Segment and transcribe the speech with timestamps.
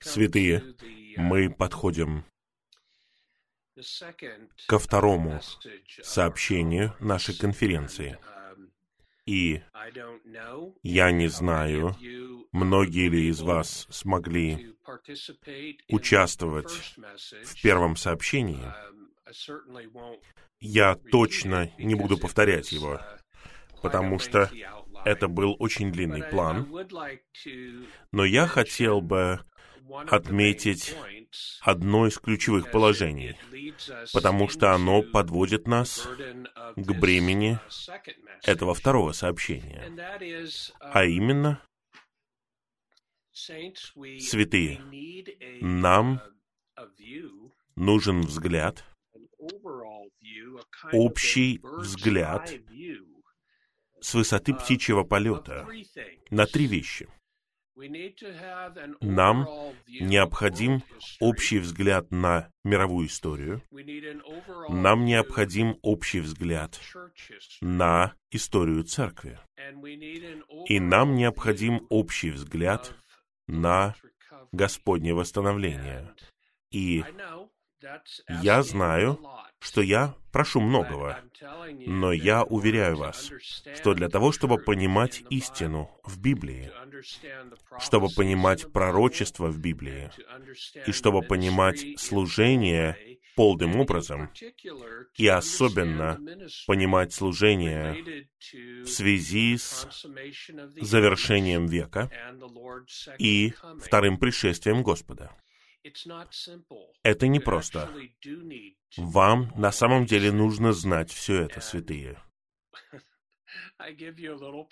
[0.00, 0.74] Святые,
[1.16, 2.24] мы подходим
[4.66, 5.40] ко второму
[6.02, 8.18] сообщению нашей конференции.
[9.24, 9.62] И
[10.82, 11.96] я не знаю,
[12.50, 14.74] многие ли из вас смогли
[15.88, 16.72] участвовать
[17.44, 18.64] в первом сообщении.
[20.58, 23.00] Я точно не буду повторять его,
[23.80, 24.50] потому что
[25.04, 26.68] это был очень длинный план.
[28.12, 29.40] Но я хотел бы
[30.08, 30.96] отметить
[31.60, 33.36] одно из ключевых положений,
[34.12, 36.08] потому что оно подводит нас
[36.76, 37.58] к бремени
[38.44, 39.90] этого второго сообщения,
[40.80, 41.62] а именно,
[43.32, 44.80] святые,
[45.60, 46.20] нам
[47.76, 48.84] нужен взгляд,
[50.92, 52.52] общий взгляд
[54.02, 55.66] с высоты птичьего полета
[56.30, 57.08] на три вещи—
[59.00, 59.48] нам
[59.88, 60.82] необходим
[61.20, 63.62] общий взгляд на мировую историю.
[64.68, 66.78] Нам необходим общий взгляд
[67.60, 69.38] на историю церкви.
[70.66, 72.94] И нам необходим общий взгляд
[73.46, 73.94] на
[74.52, 76.14] Господнее восстановление.
[76.70, 77.04] И
[78.42, 79.18] я знаю,
[79.62, 81.20] что я прошу многого,
[81.86, 83.30] но я уверяю вас,
[83.76, 86.70] что для того, чтобы понимать истину в Библии,
[87.78, 90.10] чтобы понимать пророчество в Библии,
[90.86, 94.30] и чтобы понимать служение полным образом,
[95.16, 96.18] и особенно
[96.66, 98.26] понимать служение
[98.82, 99.86] в связи с
[100.80, 102.10] завершением века
[103.18, 105.30] и вторым пришествием Господа.
[107.02, 107.90] Это не просто.
[108.96, 112.22] Вам на самом деле нужно знать все это, святые.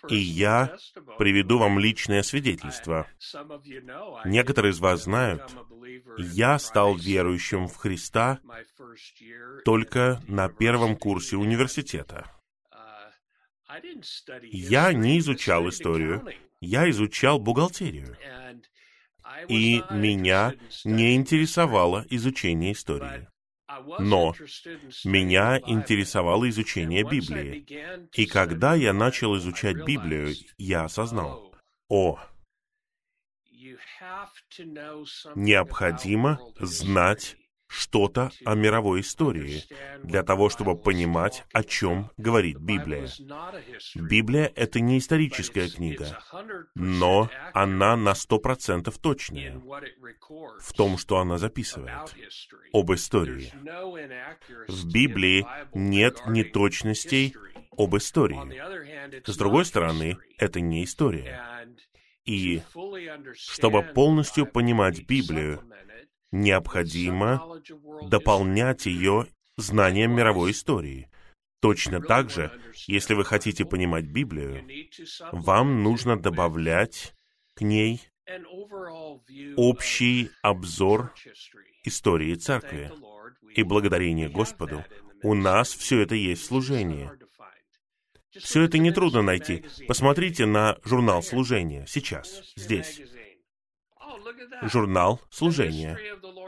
[0.08, 0.76] И я
[1.18, 3.06] приведу вам личное свидетельство.
[4.24, 5.42] Некоторые из вас знают,
[6.18, 8.40] я стал верующим в Христа
[9.64, 12.30] только на первом курсе университета.
[14.50, 16.26] Я не изучал историю,
[16.60, 18.16] я изучал бухгалтерию
[19.48, 23.28] и меня не интересовало изучение истории.
[23.98, 24.34] Но
[25.04, 27.64] меня интересовало изучение Библии.
[28.14, 31.54] И когда я начал изучать Библию, я осознал,
[31.88, 32.18] о,
[35.34, 37.36] необходимо знать
[37.70, 39.62] что-то о мировой истории
[40.02, 43.08] для того, чтобы понимать, о чем говорит Библия.
[43.94, 46.18] Библия— это не историческая книга,
[46.74, 49.62] но она на сто процентов точная
[50.58, 52.12] в том, что она записывает
[52.72, 53.52] об истории.
[54.66, 57.36] В Библии нет неточностей
[57.76, 59.22] об истории.
[59.30, 61.40] С другой стороны, это не история.
[62.24, 62.62] И
[63.34, 65.62] чтобы полностью понимать Библию,
[66.32, 67.60] необходимо
[68.02, 69.26] дополнять ее
[69.56, 71.08] знанием мировой истории.
[71.60, 72.50] Точно так же,
[72.86, 74.64] если вы хотите понимать Библию,
[75.32, 77.14] вам нужно добавлять
[77.54, 78.00] к ней
[79.56, 81.12] общий обзор
[81.84, 82.90] истории церкви.
[83.54, 84.84] И благодарение Господу
[85.22, 87.10] у нас все это есть в служении.
[88.30, 89.64] Все это нетрудно найти.
[89.88, 93.02] Посмотрите на журнал служения сейчас, здесь
[94.62, 95.98] журнал служения.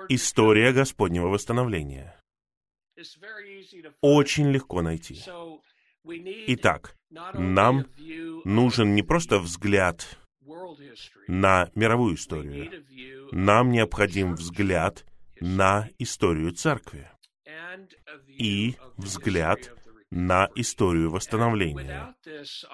[0.08, 2.16] История Господнего восстановления.
[4.00, 5.22] Очень легко найти.
[6.04, 7.86] Итак, нам
[8.44, 10.18] нужен не просто взгляд
[11.28, 12.84] на мировую историю.
[13.32, 15.04] Нам необходим взгляд
[15.40, 17.08] на историю церкви
[18.26, 19.72] и взгляд
[20.12, 22.14] на историю восстановления.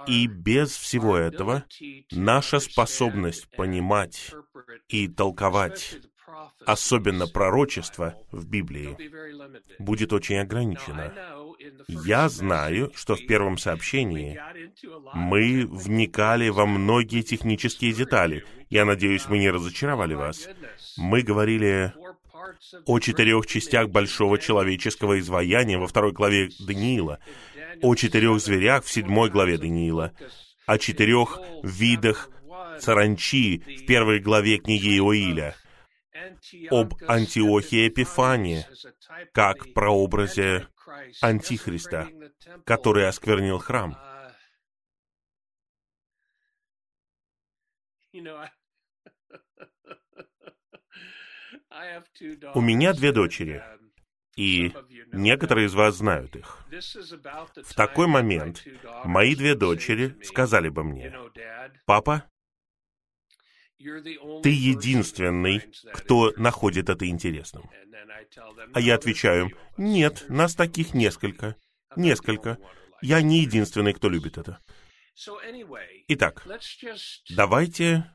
[0.08, 1.64] И без всего этого
[2.10, 4.32] наша способность понимать
[4.88, 5.98] и толковать,
[6.66, 8.96] особенно пророчество в Библии,
[9.78, 11.14] будет очень ограничена.
[11.88, 14.40] Я знаю, что в первом сообщении
[15.14, 18.44] мы вникали во многие технические детали.
[18.68, 20.48] Я надеюсь, мы не разочаровали вас.
[20.96, 21.92] Мы говорили
[22.86, 27.18] о четырех частях большого человеческого изваяния во второй главе Даниила,
[27.82, 30.12] о четырех зверях в седьмой главе Даниила,
[30.66, 32.30] о четырех видах
[32.80, 35.54] саранчи в первой главе книги Иоиля,
[36.70, 38.66] об Антиохе Эпифане,
[39.32, 40.68] как прообразе
[41.20, 42.08] Антихриста,
[42.64, 43.96] который осквернил храм.
[52.54, 53.62] У меня две дочери,
[54.36, 54.72] и
[55.12, 56.64] некоторые из вас знают их.
[56.70, 58.64] В такой момент
[59.04, 61.12] мои две дочери сказали бы мне,
[61.86, 62.24] «Папа,
[64.42, 67.70] Ты единственный, кто находит это интересным.
[68.74, 71.56] А я отвечаю, нет, нас таких несколько.
[71.94, 72.58] Несколько.
[73.00, 74.58] Я не единственный, кто любит это.
[76.08, 76.46] Итак,
[77.30, 78.14] давайте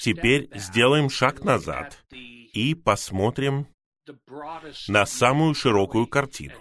[0.00, 3.66] теперь сделаем шаг назад и посмотрим
[4.88, 6.54] на самую широкую картину.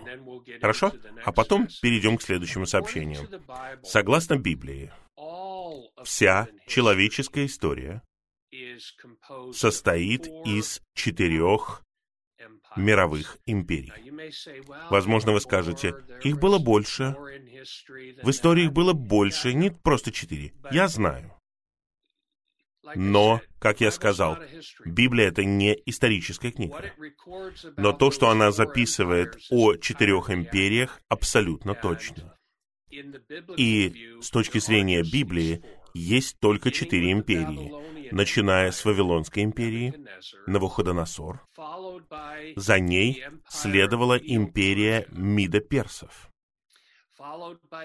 [0.59, 0.91] Хорошо?
[1.23, 3.27] А потом перейдем к следующему сообщению.
[3.83, 4.91] Согласно Библии,
[6.03, 8.01] вся человеческая история
[9.53, 11.83] состоит из четырех
[12.75, 13.91] мировых империй.
[14.89, 17.15] Возможно, вы скажете, их было больше.
[18.23, 20.53] В истории их было больше, не просто четыре.
[20.71, 21.36] Я знаю.
[22.95, 24.37] Но, как я сказал,
[24.85, 26.93] Библия— это не историческая книга.
[27.75, 32.37] Но то, что она записывает о четырех империях, абсолютно точно.
[33.57, 35.61] И с точки зрения Библии
[35.93, 37.71] есть только четыре империи,
[38.13, 39.93] начиная с Вавилонской империи,
[40.45, 41.45] Навуходоносор.
[42.55, 46.29] За ней следовала империя Мидо-персов.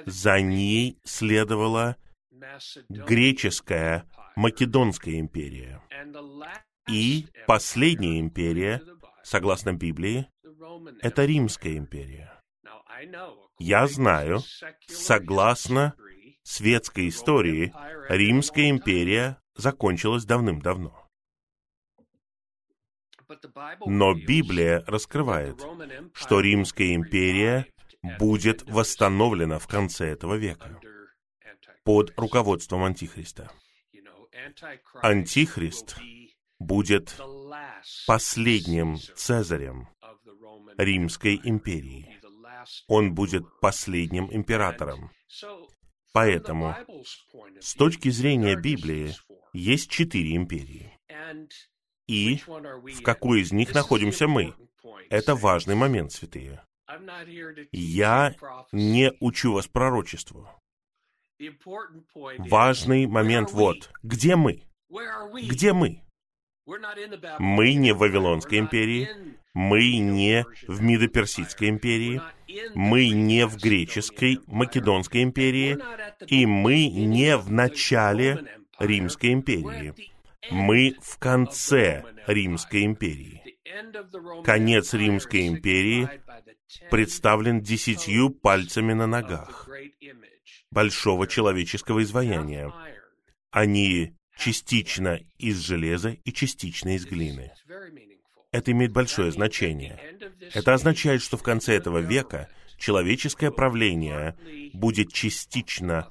[0.07, 1.97] За ней следовала
[2.89, 4.07] греческая
[4.37, 5.83] Македонская империя.
[6.89, 8.83] И последняя империя,
[9.23, 10.29] согласно Библии,
[11.01, 12.41] это Римская империя.
[13.59, 14.41] Я знаю,
[14.89, 15.95] согласно
[16.43, 17.73] светской истории,
[18.09, 20.99] Римская империя закончилась давным-давно.
[23.87, 25.65] Но Библия раскрывает,
[26.13, 27.67] что Римская империя
[28.19, 30.81] будет восстановлена в конце этого века
[31.85, 33.51] под руководством Антихриста.
[35.03, 35.97] Антихрист
[36.59, 37.15] будет
[38.07, 39.89] последним цезарем
[40.79, 42.19] Римской империи.
[42.89, 45.11] Он будет последним императором.
[46.13, 46.77] Поэтому,
[47.61, 49.15] с точки зрения Библии,
[49.53, 50.99] есть четыре империи.
[52.07, 54.55] И в какой из них находимся мы?
[55.09, 56.65] Это важный момент, святые.
[57.73, 58.35] Я
[58.73, 60.49] не учу вас пророчеству.
[62.39, 63.91] Важный момент вот.
[64.03, 64.63] Где мы?
[65.49, 66.03] Где мы?
[67.39, 69.09] Мы не в Вавилонской империи,
[69.53, 72.23] мы не в Мидоперсидской империи,
[72.75, 75.79] мы не в греческой, Македонской империи,
[76.27, 78.45] и мы не в начале
[78.79, 79.95] Римской империи.
[80.51, 83.43] Мы в конце Римской империи.
[84.45, 86.09] Конец Римской империи
[86.91, 89.69] представлен десятью пальцами на ногах
[90.73, 92.73] большого человеческого изваяния.
[93.51, 97.53] Они частично из железа и частично из глины.
[98.51, 100.01] Это имеет большое значение.
[100.53, 102.49] Это означает, что в конце этого века
[102.79, 104.37] человеческое правление
[104.73, 106.11] будет частично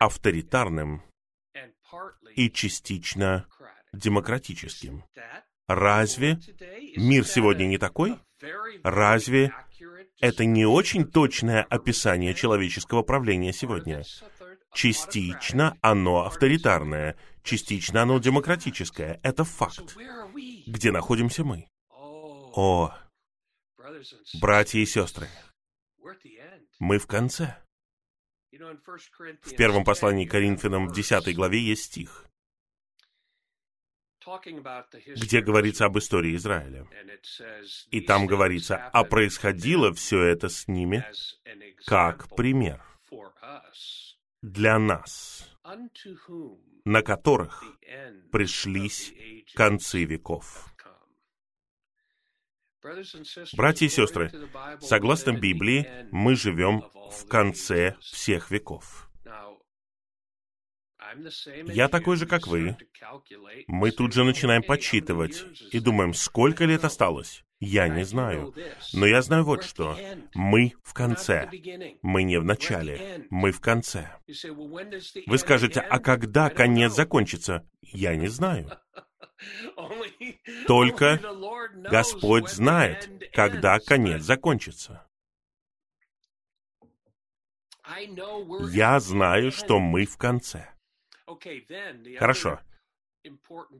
[0.00, 1.02] авторитарным
[2.34, 3.46] и частично
[3.92, 5.04] демократическим.
[5.68, 6.38] Разве
[6.96, 8.18] мир сегодня не такой?
[8.82, 9.52] Разве
[10.20, 14.02] это не очень точное описание человеческого правления сегодня?
[14.72, 19.20] Частично оно авторитарное, частично оно демократическое.
[19.22, 19.96] Это факт.
[20.66, 21.68] Где находимся мы?
[21.90, 22.92] О,
[24.40, 25.28] братья и сестры,
[26.78, 27.56] мы в конце.
[28.52, 32.26] В первом послании к Коринфянам в 10 главе есть стих,
[35.06, 36.86] где говорится об истории Израиля.
[37.90, 41.04] И там говорится, а происходило все это с ними
[41.86, 42.82] как пример
[44.42, 45.48] для нас,
[46.84, 47.64] на которых
[48.30, 49.12] пришлись
[49.54, 50.70] концы веков.
[53.54, 54.30] Братья и сестры,
[54.80, 59.10] согласно Библии, мы живем в конце всех веков.
[61.66, 62.76] Я такой же, как вы.
[63.66, 67.44] Мы тут же начинаем подсчитывать и думаем, сколько лет осталось.
[67.60, 68.54] Я не знаю.
[68.92, 69.96] Но я знаю вот что.
[70.34, 71.48] Мы в конце.
[72.02, 73.26] Мы не в начале.
[73.30, 74.18] Мы в конце.
[75.26, 77.66] Вы скажете, а когда конец закончится?
[77.80, 78.70] Я не знаю.
[80.66, 81.20] Только
[81.90, 85.06] Господь знает, когда конец закончится.
[88.70, 90.73] Я знаю, что мы в конце.
[92.18, 92.60] Хорошо.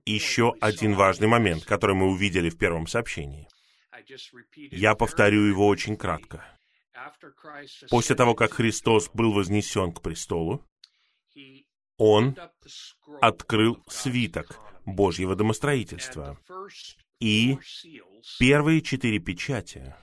[0.06, 3.48] Еще один важный момент, который мы увидели в первом сообщении.
[4.70, 6.44] Я повторю его очень кратко.
[7.90, 10.64] После того, как Христос был вознесен к престолу,
[11.96, 12.36] Он
[13.20, 16.38] открыл свиток, Божьего домостроительства.
[17.20, 17.58] И
[18.38, 19.94] первые четыре печати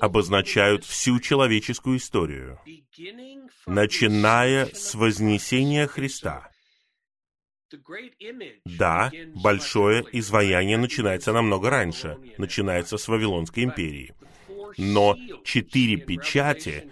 [0.00, 2.58] обозначают всю человеческую историю,
[3.66, 6.50] начиная с Вознесения Христа.
[8.64, 14.14] Да, большое изваяние начинается намного раньше, начинается с Вавилонской империи.
[14.76, 16.90] Но четыре печати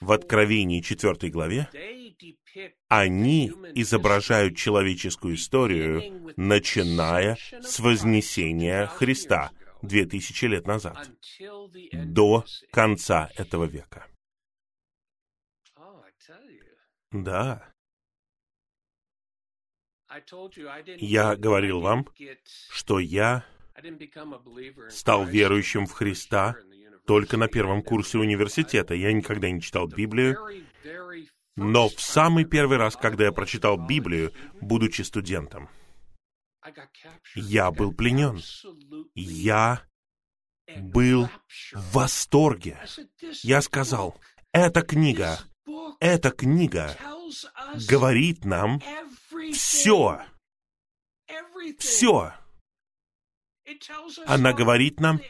[0.00, 1.68] в Откровении 4 главе,
[2.88, 9.50] они изображают человеческую историю, начиная с Вознесения Христа
[9.82, 11.10] две тысячи лет назад,
[11.92, 14.06] до конца этого века.
[17.10, 17.68] Да.
[20.98, 22.06] Я говорил вам,
[22.70, 23.44] что я
[24.90, 26.56] стал верующим в Христа
[27.06, 28.94] только на первом курсе университета.
[28.94, 30.36] Я никогда не читал Библию.
[31.56, 35.68] Но в самый первый раз, когда я прочитал Библию, будучи студентом,
[37.34, 38.40] я был пленен.
[39.14, 39.82] Я
[40.76, 41.28] был
[41.72, 42.78] в восторге.
[43.42, 44.16] Я сказал,
[44.52, 45.38] эта книга,
[46.00, 46.96] эта книга
[47.88, 48.80] говорит нам
[49.52, 50.22] все.
[51.78, 52.32] Все.
[54.26, 55.20] Она говорит нам,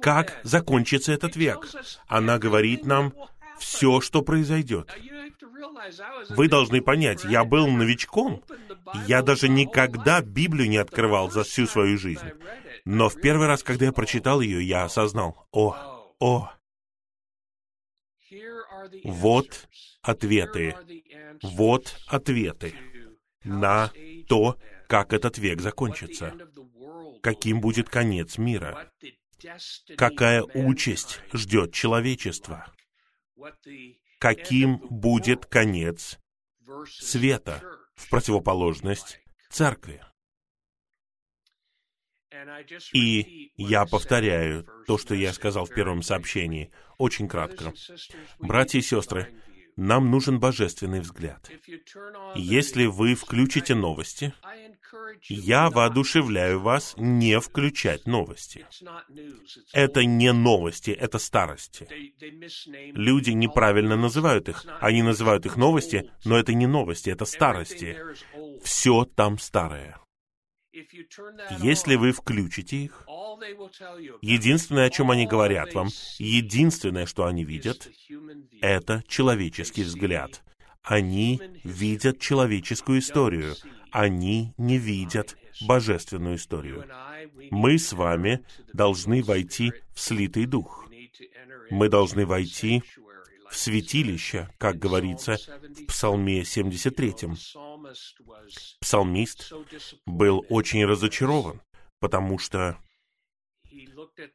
[0.00, 1.68] как закончится этот век.
[2.06, 3.12] Она говорит нам
[3.58, 4.90] все, что произойдет.
[6.30, 8.42] Вы должны понять, я был новичком.
[9.06, 12.30] Я даже никогда Библию не открывал за всю свою жизнь.
[12.84, 16.50] Но в первый раз, когда я прочитал ее, я осознал, о, о,
[19.04, 19.68] вот
[20.02, 20.76] ответы,
[21.42, 22.74] вот ответы
[23.44, 23.90] на
[24.28, 24.56] то,
[24.88, 26.34] как этот век закончится,
[27.22, 28.90] каким будет конец мира,
[29.96, 32.66] какая участь ждет человечество,
[34.18, 36.18] каким будет конец
[36.86, 37.62] света
[37.94, 40.02] в противоположность церкви.
[42.92, 47.72] И я повторяю то, что я сказал в первом сообщении, очень кратко.
[48.38, 49.34] Братья и сестры,
[49.76, 51.50] нам нужен божественный взгляд.
[52.34, 54.32] Если вы включите новости,
[55.28, 58.66] я воодушевляю вас не включать новости.
[59.72, 61.86] Это не новости, это старости.
[62.94, 64.64] Люди неправильно называют их.
[64.80, 67.98] Они называют их новости, но это не новости, это старости.
[68.62, 69.98] Все там старое.
[71.60, 73.06] Если вы включите их,
[74.20, 77.88] единственное, о чем они говорят вам, единственное, что они видят,
[78.60, 80.42] это человеческий взгляд.
[80.82, 83.54] Они видят человеческую историю.
[83.90, 86.84] Они не видят божественную историю.
[87.50, 90.88] Мы с вами должны войти в слитый дух.
[91.70, 92.82] Мы должны войти
[93.50, 97.14] в святилище, как говорится в Псалме 73.
[98.80, 99.52] Псалмист
[100.06, 101.62] был очень разочарован,
[102.00, 102.78] потому что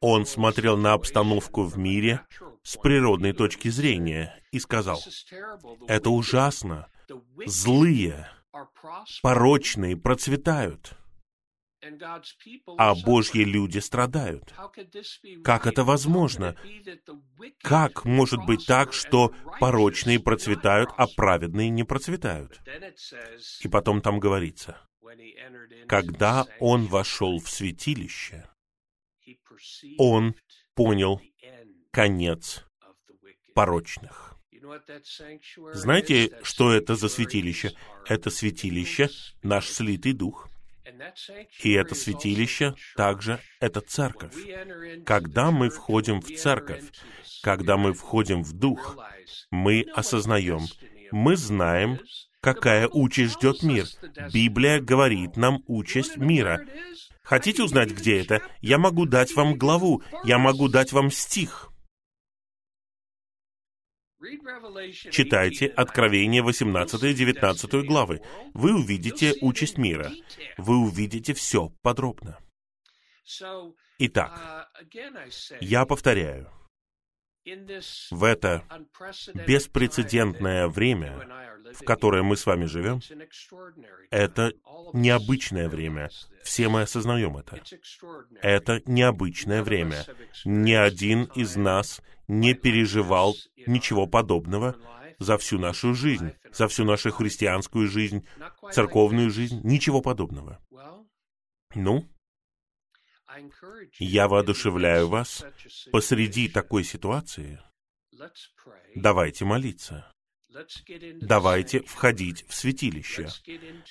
[0.00, 2.20] он смотрел на обстановку в мире
[2.62, 5.00] с природной точки зрения и сказал,
[5.88, 6.88] «Это ужасно.
[7.46, 8.30] Злые,
[9.22, 10.96] порочные процветают
[12.78, 14.54] а Божьи люди страдают.
[15.42, 16.56] Как это возможно?
[17.60, 22.60] Как может быть так, что порочные процветают, а праведные не процветают?
[23.60, 24.78] И потом там говорится,
[25.88, 28.48] когда он вошел в святилище,
[29.98, 30.34] он
[30.74, 31.20] понял
[31.90, 32.64] конец
[33.54, 34.36] порочных.
[35.72, 37.72] Знаете, что это за святилище?
[38.06, 39.10] Это святилище,
[39.42, 40.48] наш слитый дух,
[41.62, 44.34] и это святилище также это церковь.
[45.04, 46.84] Когда мы входим в церковь,
[47.42, 48.96] когда мы входим в дух,
[49.50, 50.66] мы осознаем,
[51.10, 52.00] мы знаем,
[52.40, 53.86] какая участь ждет мир.
[54.32, 56.60] Библия говорит нам участь мира.
[57.22, 58.42] Хотите узнать, где это?
[58.60, 61.71] Я могу дать вам главу, я могу дать вам стих.
[65.10, 68.22] Читайте Откровение 18 и 19 главы.
[68.54, 70.10] Вы увидите участь мира.
[70.58, 72.38] Вы увидите все подробно.
[73.98, 74.70] Итак,
[75.60, 76.50] я повторяю,
[78.10, 78.62] в это
[79.46, 81.28] беспрецедентное время,
[81.74, 83.00] в которое мы с вами живем,
[84.10, 84.52] это
[84.92, 86.10] необычное время.
[86.44, 87.60] Все мы осознаем это.
[88.40, 90.04] Это необычное время.
[90.44, 93.36] Ни один из нас не переживал
[93.66, 94.76] ничего подобного
[95.18, 98.26] за всю нашу жизнь, за всю нашу христианскую жизнь,
[98.72, 100.60] церковную жизнь, ничего подобного.
[101.74, 102.08] Ну,
[103.98, 105.44] я воодушевляю вас
[105.90, 107.60] посреди такой ситуации.
[108.94, 110.12] Давайте молиться.
[111.22, 113.28] Давайте входить в святилище.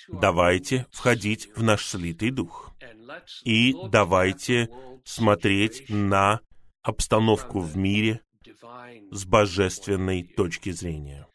[0.08, 2.72] Давайте входить в наш слитый дух.
[3.44, 4.68] И давайте
[5.04, 6.40] смотреть на
[6.82, 8.20] обстановку в мире
[9.10, 11.26] с божественной точки зрения.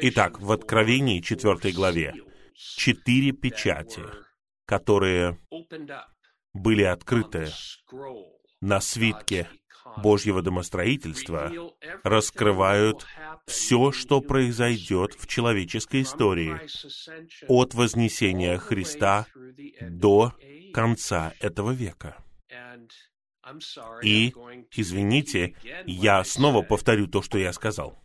[0.00, 2.14] Итак, в Откровении 4 главе
[2.54, 4.02] четыре печати,
[4.64, 5.38] которые
[6.52, 7.48] были открыты
[8.60, 9.48] на свитке
[9.96, 11.52] Божьего домостроительства,
[12.04, 13.06] раскрывают
[13.46, 16.60] все, что произойдет в человеческой истории
[17.48, 19.26] от вознесения Христа
[19.80, 20.34] до
[20.72, 22.16] конца этого века.
[24.02, 24.34] И,
[24.72, 27.98] извините, я снова повторю то, что я сказал.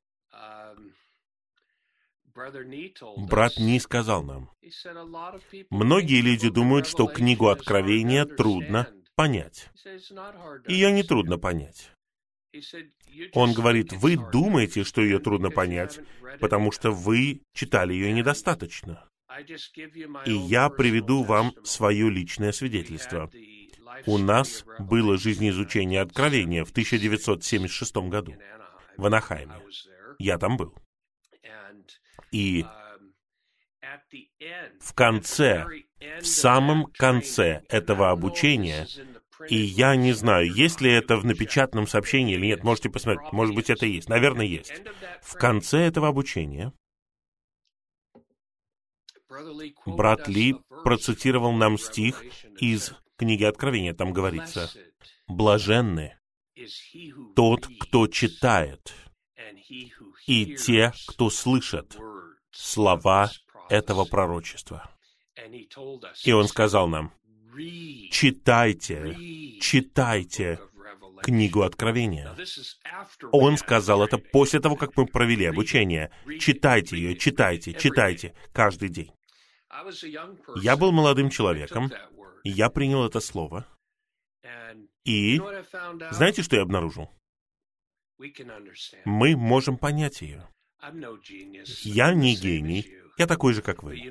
[3.17, 4.49] Брат Ни сказал нам,
[5.69, 9.69] многие люди думают, что книгу Откровения трудно понять.
[10.67, 11.91] Ее не трудно понять.
[13.33, 15.99] Он говорит, вы думаете, что ее трудно понять,
[16.39, 19.07] потому что вы читали ее недостаточно.
[20.25, 23.29] И я приведу вам свое личное свидетельство.
[24.05, 28.35] У нас было жизнеизучение Откровения в 1976 году
[28.97, 29.55] в Анахайме.
[30.19, 30.73] Я там был.
[32.31, 32.65] И
[34.79, 35.65] в конце,
[36.19, 38.87] в самом конце этого обучения,
[39.49, 43.55] и я не знаю, есть ли это в напечатанном сообщении или нет, можете посмотреть, может
[43.55, 44.73] быть, это есть, наверное, есть.
[45.21, 46.73] В конце этого обучения
[49.85, 52.23] брат Ли процитировал нам стих
[52.59, 54.69] из книги Откровения, там говорится,
[55.27, 56.17] «Блаженны
[57.35, 58.93] тот, кто читает,
[60.27, 61.97] и те, кто слышат
[62.51, 63.31] слова
[63.69, 64.89] этого пророчества.
[66.23, 67.13] И он сказал нам,
[68.11, 69.15] читайте,
[69.59, 70.59] читайте
[71.23, 72.35] книгу Откровения.
[73.31, 76.11] Он сказал это после того, как мы провели обучение.
[76.39, 79.11] Читайте ее, читайте, читайте каждый день.
[80.57, 81.89] Я был молодым человеком,
[82.43, 83.65] и я принял это слово.
[85.05, 85.41] И
[86.11, 87.09] знаете, что я обнаружил?
[89.05, 90.47] Мы можем понять ее.
[91.83, 92.85] Я не гений,
[93.17, 94.01] я такой же, как вы.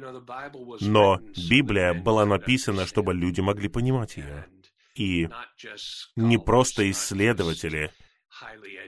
[0.81, 4.47] Но Библия была написана, чтобы люди могли понимать ее.
[4.95, 5.29] И
[6.17, 7.91] не просто исследователи,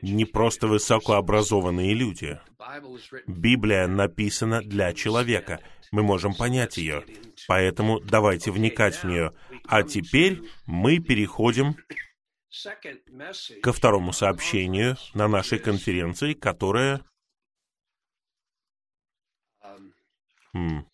[0.02, 2.38] не просто высокообразованные люди.
[3.26, 5.60] Библия написана для человека.
[5.94, 7.04] Мы можем понять ее.
[7.46, 9.32] Поэтому давайте вникать в нее.
[9.68, 11.76] А теперь мы переходим
[13.62, 17.00] ко второму сообщению на нашей конференции, которая
[20.52, 20.84] М.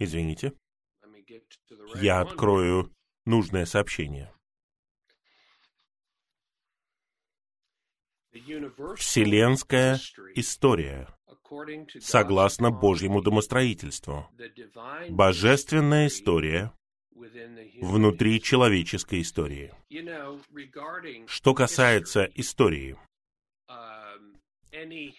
[0.00, 0.52] Извините.
[1.94, 2.92] Я открою
[3.24, 4.35] нужное сообщение.
[8.96, 9.98] Вселенская
[10.34, 11.08] история
[12.00, 14.28] согласно Божьему домостроительству.
[15.08, 16.72] Божественная история
[17.80, 19.72] внутри человеческой истории.
[21.26, 22.96] Что касается истории,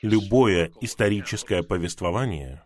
[0.01, 2.63] любое историческое повествование,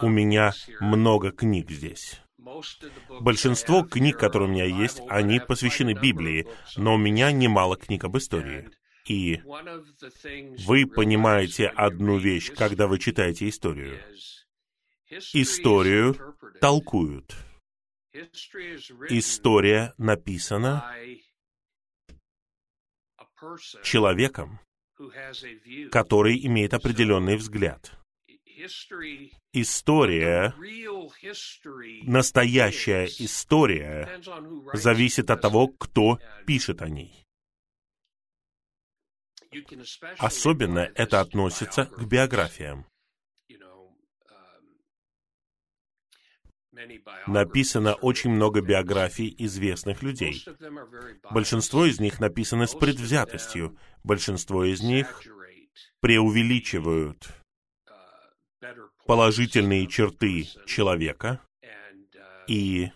[0.00, 2.20] у меня много книг здесь.
[3.20, 8.16] Большинство книг, которые у меня есть, они посвящены Библии, но у меня немало книг об
[8.16, 8.70] истории.
[9.06, 9.40] И
[10.66, 14.00] вы понимаете одну вещь, когда вы читаете историю.
[15.32, 17.36] Историю толкуют.
[19.08, 20.94] История написана
[23.82, 24.60] человеком,
[25.90, 28.01] который имеет определенный взгляд.
[29.52, 30.54] История,
[32.04, 34.20] настоящая история,
[34.72, 37.26] зависит от того, кто пишет о ней.
[40.18, 42.86] Особенно это относится к биографиям.
[47.26, 50.44] Написано очень много биографий известных людей.
[51.30, 53.76] Большинство из них написаны с предвзятостью.
[54.04, 55.20] Большинство из них
[56.00, 57.41] преувеличивают
[59.06, 61.40] положительные черты человека
[62.46, 62.90] и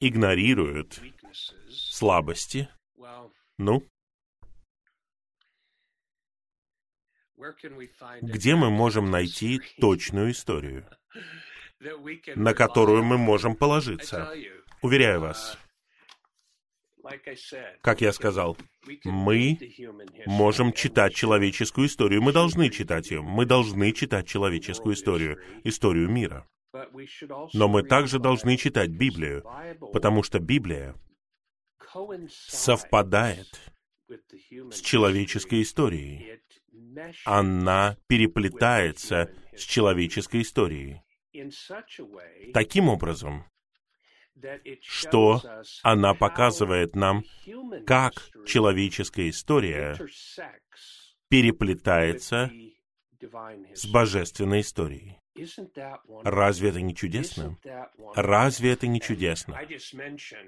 [0.00, 1.00] игнорируют
[1.70, 2.68] слабости.
[3.58, 3.82] Ну,
[8.22, 10.86] где мы можем найти точную историю?
[12.34, 14.32] на которую мы можем положиться.
[14.82, 15.58] Уверяю вас,
[17.80, 18.56] как я сказал,
[19.04, 19.58] мы
[20.26, 22.22] можем читать человеческую историю.
[22.22, 23.22] Мы должны читать ее.
[23.22, 26.46] Мы должны читать человеческую историю, историю мира.
[27.54, 29.44] Но мы также должны читать Библию,
[29.92, 30.94] потому что Библия
[32.28, 33.48] совпадает
[34.70, 36.40] с человеческой историей.
[37.24, 41.02] Она переплетается с человеческой историей
[42.52, 43.44] таким образом,
[44.82, 45.42] что
[45.82, 47.24] она показывает нам,
[47.86, 48.12] как
[48.46, 49.98] человеческая история
[51.28, 52.50] переплетается
[53.74, 55.18] с божественной историей.
[56.24, 57.56] Разве это не чудесно?
[58.14, 59.60] Разве это не чудесно?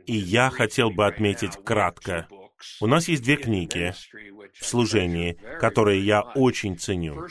[0.07, 2.29] И я хотел бы отметить кратко.
[2.81, 3.95] У нас есть две книги
[4.55, 7.27] в служении, которые я очень ценю.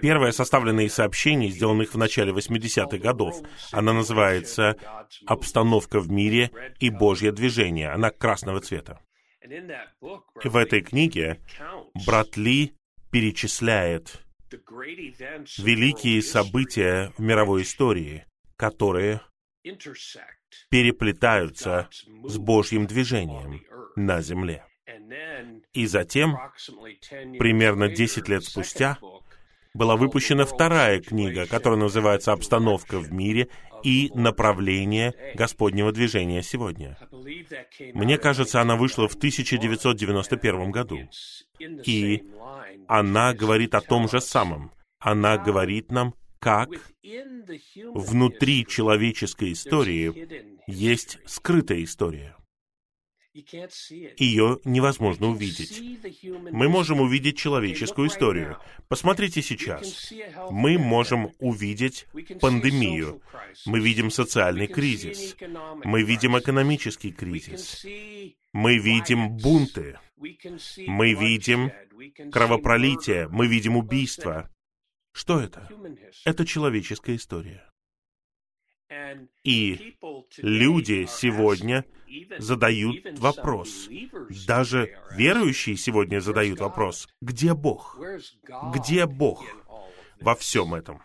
[0.00, 3.42] Первая составлена из сообщений, сделанных в начале 80-х годов.
[3.72, 4.76] Она называется
[5.26, 7.90] «Обстановка в мире и Божье движение».
[7.90, 9.00] Она красного цвета.
[9.42, 11.40] И в этой книге
[12.06, 12.74] брат Ли
[13.10, 14.23] перечисляет
[15.58, 18.26] великие события в мировой истории,
[18.56, 19.20] которые
[20.70, 21.88] переплетаются
[22.26, 23.62] с Божьим движением
[23.96, 24.64] на Земле.
[25.72, 26.36] И затем,
[27.38, 28.98] примерно 10 лет спустя,
[29.74, 33.48] была выпущена вторая книга, которая называется «Обстановка в мире
[33.84, 36.98] и направление Господнего движения сегодня».
[37.92, 40.98] Мне кажется, она вышла в 1991 году.
[41.60, 42.24] И
[42.88, 44.72] она говорит о том же самом.
[44.98, 46.68] Она говорит нам, как
[47.94, 50.28] внутри человеческой истории
[50.66, 52.36] есть скрытая история.
[53.34, 55.82] Ее невозможно увидеть.
[56.52, 58.58] Мы можем увидеть человеческую историю.
[58.88, 60.12] Посмотрите сейчас.
[60.50, 62.06] Мы можем увидеть
[62.40, 63.20] пандемию.
[63.66, 65.36] Мы видим социальный кризис.
[65.82, 67.84] Мы видим экономический кризис.
[68.52, 69.98] Мы видим бунты.
[70.86, 71.72] Мы видим
[72.30, 73.26] кровопролитие.
[73.28, 74.48] Мы видим убийства.
[75.12, 75.68] Что это?
[76.24, 77.68] Это человеческая история.
[79.42, 79.96] И
[80.38, 81.84] люди сегодня
[82.38, 83.88] задают вопрос.
[84.46, 87.98] Даже верующие сегодня задают вопрос, где Бог?
[88.74, 89.44] Где Бог
[90.20, 91.02] во всем этом?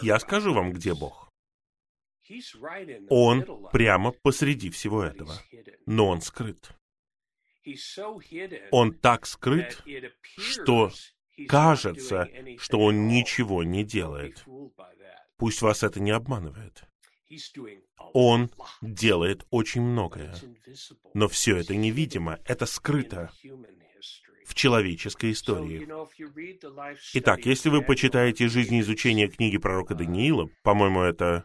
[0.00, 1.30] Я скажу вам, где Бог.
[3.08, 5.34] Он прямо посреди всего этого,
[5.86, 6.70] но он скрыт.
[8.70, 9.82] Он так скрыт,
[10.38, 10.90] что
[11.48, 14.44] кажется, что он ничего не делает.
[15.36, 16.84] Пусть вас это не обманывает.
[18.12, 18.50] Он
[18.82, 20.34] делает очень многое.
[21.14, 23.30] Но все это невидимо, это скрыто
[24.44, 25.88] в человеческой истории.
[27.14, 31.44] Итак, если вы почитаете жизнеизучение книги пророка Даниила, по-моему, это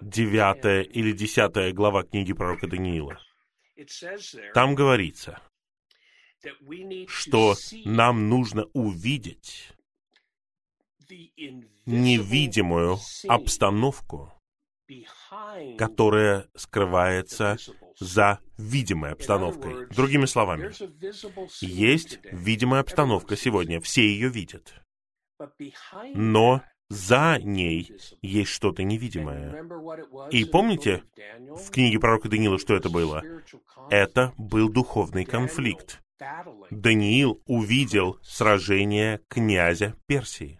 [0.00, 3.20] девятая или десятая глава книги пророка Даниила,
[4.52, 5.40] там говорится,
[7.06, 7.54] что
[7.84, 9.72] нам нужно увидеть
[11.86, 14.32] невидимую обстановку,
[15.78, 17.56] которая скрывается
[17.98, 19.86] за видимой обстановкой.
[19.88, 20.72] Другими словами,
[21.64, 24.74] есть видимая обстановка сегодня, все ее видят.
[26.14, 29.64] Но за ней есть что-то невидимое.
[30.30, 31.04] И помните
[31.36, 33.22] в книге пророка Даниила, что это было?
[33.90, 36.02] Это был духовный конфликт.
[36.70, 40.59] Даниил увидел сражение князя Персии.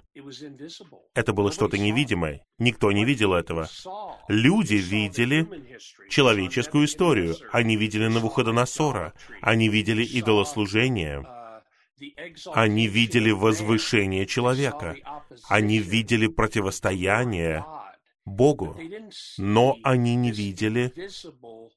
[1.14, 2.42] Это было что-то невидимое.
[2.58, 3.68] Никто не видел этого.
[4.28, 5.48] Люди видели
[6.08, 7.36] человеческую историю.
[7.52, 9.14] Они видели Навуходоносора.
[9.40, 11.24] Они видели идолослужение.
[12.54, 14.96] Они видели возвышение человека.
[15.48, 17.64] Они видели противостояние
[18.24, 18.76] Богу.
[19.38, 20.92] Но они не видели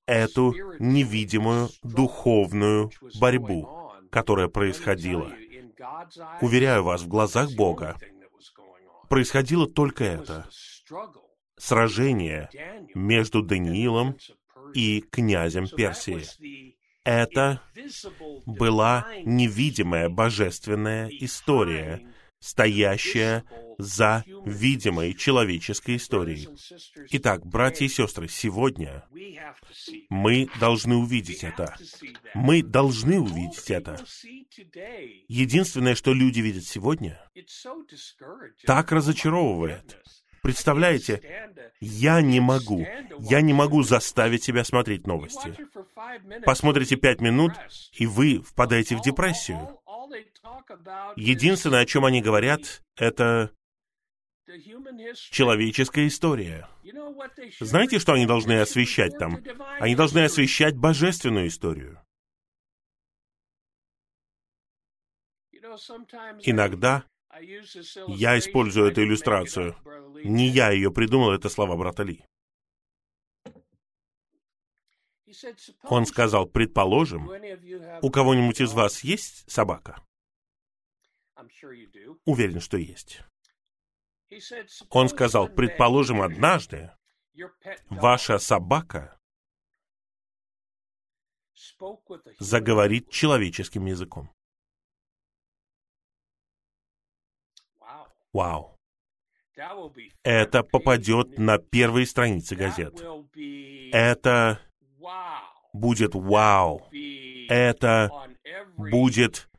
[0.08, 5.32] эту невидимую духовную борьбу, которая происходила.
[6.42, 7.98] Уверяю вас, в глазах Бога
[9.14, 10.50] происходило только это.
[11.56, 12.50] Сражение
[12.96, 14.18] между Даниилом
[14.74, 16.76] и князем Персии.
[17.04, 17.62] Это
[18.48, 22.12] была невидимая божественная история,
[22.44, 23.46] стоящая
[23.78, 26.50] за видимой человеческой историей.
[27.12, 29.08] Итак, братья и сестры, сегодня
[30.10, 31.74] мы должны увидеть это.
[32.34, 33.98] Мы должны увидеть это.
[35.30, 37.18] Единственное, что люди видят сегодня,
[38.66, 40.04] так разочаровывает.
[40.42, 41.22] Представляете,
[41.80, 42.86] я не могу,
[43.20, 45.56] я не могу заставить себя смотреть новости.
[46.44, 47.54] Посмотрите пять минут,
[47.94, 49.80] и вы впадаете в депрессию.
[51.16, 53.52] Единственное, о чем они говорят, это
[55.32, 56.68] человеческая история.
[57.60, 59.44] Знаете, что они должны освещать там?
[59.80, 62.02] Они должны освещать божественную историю.
[66.42, 67.04] Иногда
[68.08, 69.76] я использую эту иллюстрацию.
[70.24, 72.24] Не я ее придумал, это слова брата Ли.
[75.84, 77.30] Он сказал, предположим,
[78.02, 80.04] у кого-нибудь из вас есть собака?
[82.26, 83.22] Уверен, что есть.
[84.90, 86.92] Он сказал, предположим, однажды
[87.90, 89.20] ваша собака
[92.40, 94.32] заговорит человеческим языком.
[98.32, 98.80] Вау.
[100.24, 103.00] Это попадет на первые страницы газет.
[103.92, 104.60] Это
[105.74, 106.88] будет вау.
[107.50, 108.10] Это
[108.78, 109.50] будет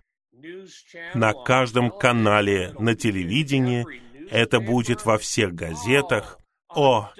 [1.14, 3.86] на каждом канале на телевидении.
[4.30, 6.38] Это будет во всех газетах.
[6.68, 7.10] О,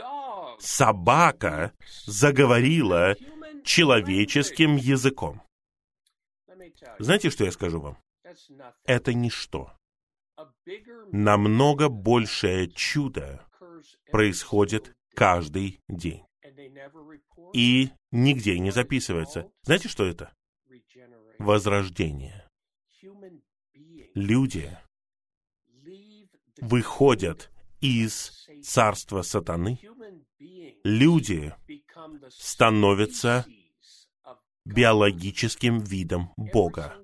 [0.59, 1.73] собака
[2.07, 3.17] заговорила
[3.65, 5.43] человеческим языком.
[6.99, 7.99] Знаете, что я скажу вам?
[8.85, 9.73] Это ничто.
[11.13, 13.45] Намного большее чудо
[14.11, 16.25] происходит каждый день.
[17.53, 19.51] И нигде не записывается.
[19.63, 20.33] Знаете, что это?
[21.39, 22.49] Возрождение.
[24.15, 24.77] Люди
[26.61, 29.79] выходят из царства сатаны.
[30.85, 31.55] Люди
[32.31, 33.47] становятся
[34.65, 37.04] биологическим видом Бога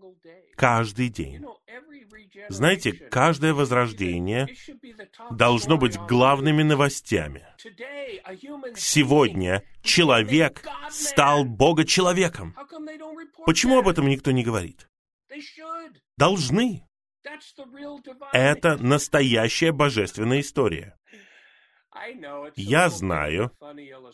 [0.60, 1.42] каждый день.
[2.50, 4.46] Знаете, каждое возрождение
[5.30, 7.46] должно быть главными новостями.
[8.76, 12.54] Сегодня человек стал Бога-человеком.
[13.46, 14.86] Почему об этом никто не говорит?
[16.18, 16.86] Должны.
[18.32, 20.94] Это настоящая божественная история.
[22.56, 23.50] Я знаю,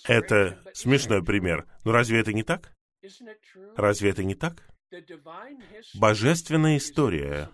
[0.04, 2.72] это смешной пример, но разве это не так?
[3.76, 4.62] Разве это не так?
[5.94, 7.50] Божественная история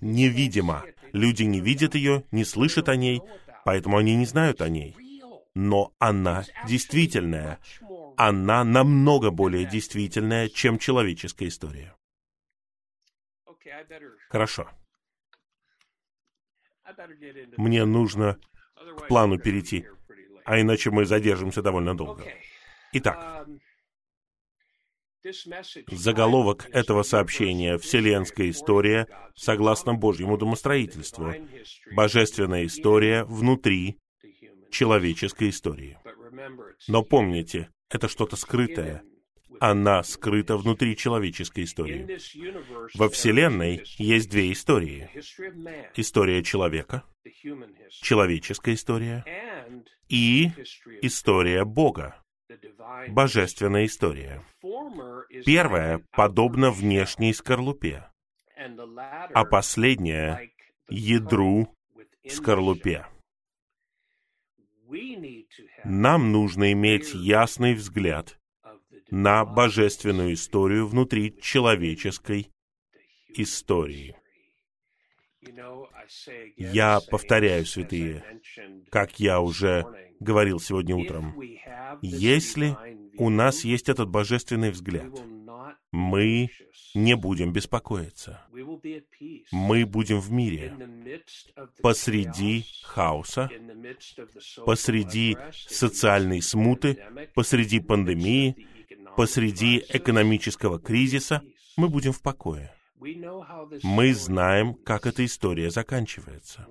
[0.00, 0.84] невидима.
[1.12, 3.20] Люди не видят ее, не слышат о ней,
[3.64, 4.96] поэтому они не знают о ней.
[5.54, 7.58] Но она действительная.
[8.16, 11.94] Она намного более действительная, чем человеческая история.
[14.28, 14.68] Хорошо.
[17.56, 18.38] Мне нужно
[18.98, 19.86] к плану перейти,
[20.44, 22.24] а иначе мы задержимся довольно долго.
[22.92, 23.46] Итак,
[25.90, 31.34] Заголовок этого сообщения «Вселенская история согласно Божьему домостроительству.
[31.92, 33.98] Божественная история внутри
[34.70, 35.98] человеческой истории».
[36.88, 39.02] Но помните, это что-то скрытое.
[39.60, 42.18] Она скрыта внутри человеческой истории.
[42.94, 45.10] Во Вселенной есть две истории.
[45.96, 47.04] История человека,
[48.00, 49.24] человеческая история,
[50.08, 50.50] и
[51.02, 52.19] история Бога,
[53.08, 54.42] божественная история.
[55.44, 58.10] Первая подобна внешней скорлупе,
[58.56, 60.50] а последняя—
[60.88, 61.74] ядру
[62.28, 63.06] скорлупе.
[65.84, 68.38] Нам нужно иметь ясный взгляд
[69.10, 72.50] на божественную историю внутри человеческой
[73.28, 74.19] истории.
[76.56, 78.24] Я повторяю, святые,
[78.90, 79.84] как я уже
[80.20, 81.34] говорил сегодня утром,
[82.02, 82.76] если
[83.16, 85.10] у нас есть этот божественный взгляд,
[85.92, 86.50] мы
[86.94, 88.44] не будем беспокоиться.
[89.50, 90.74] Мы будем в мире,
[91.82, 93.50] посреди хаоса,
[94.64, 96.98] посреди социальной смуты,
[97.34, 98.66] посреди пандемии,
[99.16, 101.42] посреди экономического кризиса,
[101.76, 102.74] мы будем в покое.
[103.82, 106.66] Мы знаем, как эта история заканчивается.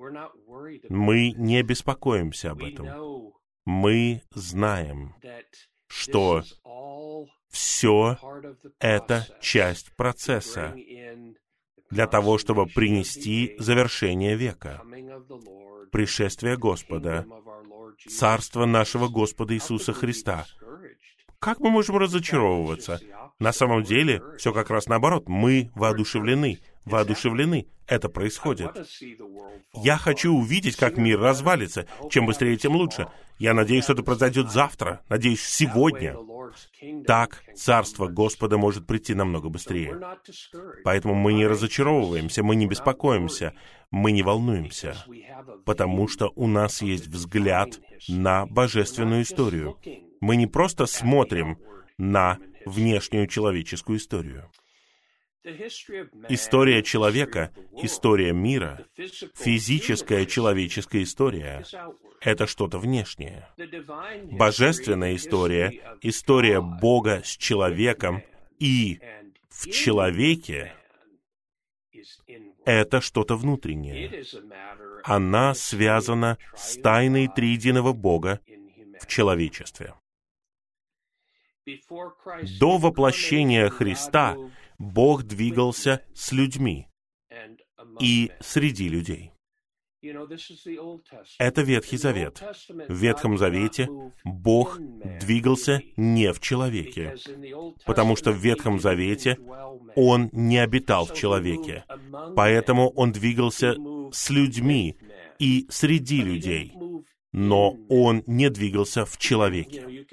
[0.90, 3.34] Мы не беспокоимся об этом.
[3.66, 5.16] Мы знаем,
[5.88, 6.44] что
[7.50, 8.18] все
[8.80, 10.76] это часть процесса
[11.90, 14.82] для того, чтобы принести завершение века,
[15.92, 17.26] пришествие Господа,
[18.08, 20.46] царство нашего Господа Иисуса Христа.
[21.40, 23.00] Как мы можем разочаровываться?
[23.40, 25.30] На самом деле, все как раз наоборот.
[25.30, 26.60] Мы воодушевлены.
[26.86, 27.68] Воодушевлены.
[27.88, 28.72] Это происходит.
[29.74, 31.88] Я хочу увидеть, как мир развалится.
[32.10, 33.08] Чем быстрее, тем лучше.
[33.40, 35.02] Я надеюсь, что это произойдет завтра.
[35.08, 36.16] Надеюсь, сегодня.
[37.06, 40.00] Так Царство Господа может прийти намного быстрее.
[40.84, 43.54] Поэтому мы не разочаровываемся, мы не беспокоимся,
[43.92, 44.96] мы не волнуемся,
[45.66, 49.78] потому что у нас есть взгляд на божественную историю.
[50.22, 51.60] Мы не просто смотрим
[51.98, 54.50] на внешнюю человеческую историю.
[56.28, 58.86] История человека, история мира,
[59.36, 61.66] физическая человеческая история—
[62.22, 63.48] это что-то внешнее.
[64.32, 68.22] Божественная история, история Бога с человеком
[68.60, 69.00] и
[69.50, 70.74] в человеке—
[72.66, 74.24] это что-то внутреннее.
[75.06, 78.42] Она связана с тайной триединого Бога
[79.00, 79.94] в человечестве.
[82.60, 84.36] До воплощения Христа
[84.78, 86.88] Бог двигался с людьми
[88.00, 89.32] и среди людей.
[91.40, 92.42] Это Ветхий Завет.
[92.88, 93.90] В Ветхом Завете
[94.24, 94.80] Бог
[95.20, 97.16] двигался не в человеке,
[97.86, 99.38] потому что в Ветхом Завете
[99.96, 101.84] Он не обитал в человеке.
[102.36, 103.76] Поэтому Он двигался
[104.14, 104.98] с людьми
[105.38, 106.74] и среди людей,
[107.34, 110.06] но Он не двигался в человеке.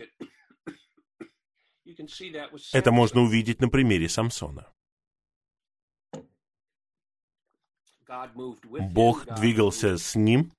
[2.73, 4.73] Это можно увидеть на примере Самсона.
[8.93, 10.53] Бог двигался с ним,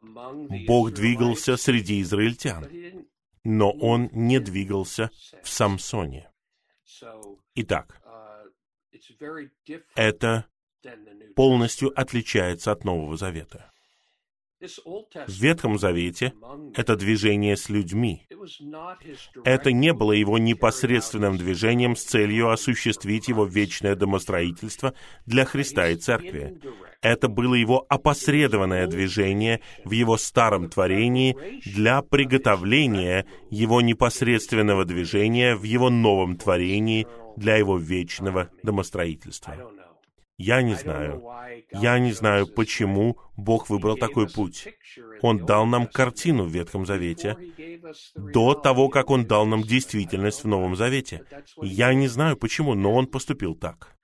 [0.00, 2.66] Бог двигался среди израильтян,
[3.44, 5.10] но Он не двигался
[5.42, 6.30] в Самсоне.
[7.54, 8.00] Итак,
[9.94, 10.46] это
[11.36, 13.72] полностью отличается от Нового Завета.
[14.60, 16.34] В Ветхом Завете
[16.74, 18.26] это движение с людьми.
[19.44, 24.92] Это не было его непосредственным движением с целью осуществить его вечное домостроительство
[25.24, 26.60] для Христа и Церкви.
[27.00, 35.62] Это было его опосредованное движение в его старом творении для приготовления его непосредственного движения в
[35.62, 39.56] его новом творении для его вечного домостроительства.
[40.40, 41.22] Я не знаю.
[41.70, 44.68] Я не знаю, почему Бог выбрал такой путь.
[45.20, 47.36] Он дал нам картину в Ветхом Завете
[48.16, 51.26] до того, как Он дал нам действительность в Новом Завете.
[51.60, 53.94] Я не знаю, почему, но Он поступил так.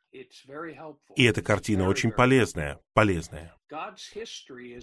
[1.16, 3.57] И эта картина очень полезная, полезная.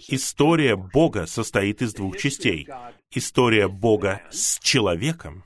[0.08, 2.66] История Бога состоит из двух частей.
[3.12, 5.44] История Бога с человеком,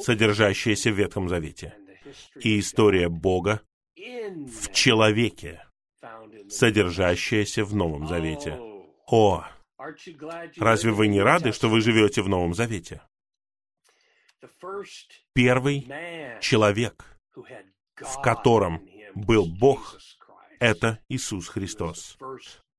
[0.00, 1.74] содержащаяся в Ветхом Завете,
[2.40, 3.60] и история Бога
[3.98, 5.64] в человеке,
[6.48, 8.58] содержащееся в Новом Завете.
[9.06, 9.44] О,
[10.56, 13.02] разве вы не рады, что вы живете в Новом Завете?
[15.34, 15.88] Первый
[16.40, 17.18] человек,
[17.96, 19.98] в котором был Бог,
[20.60, 22.16] это Иисус Христос.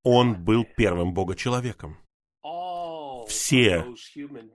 [0.03, 1.97] Он был первым Богочеловеком.
[3.27, 3.85] Все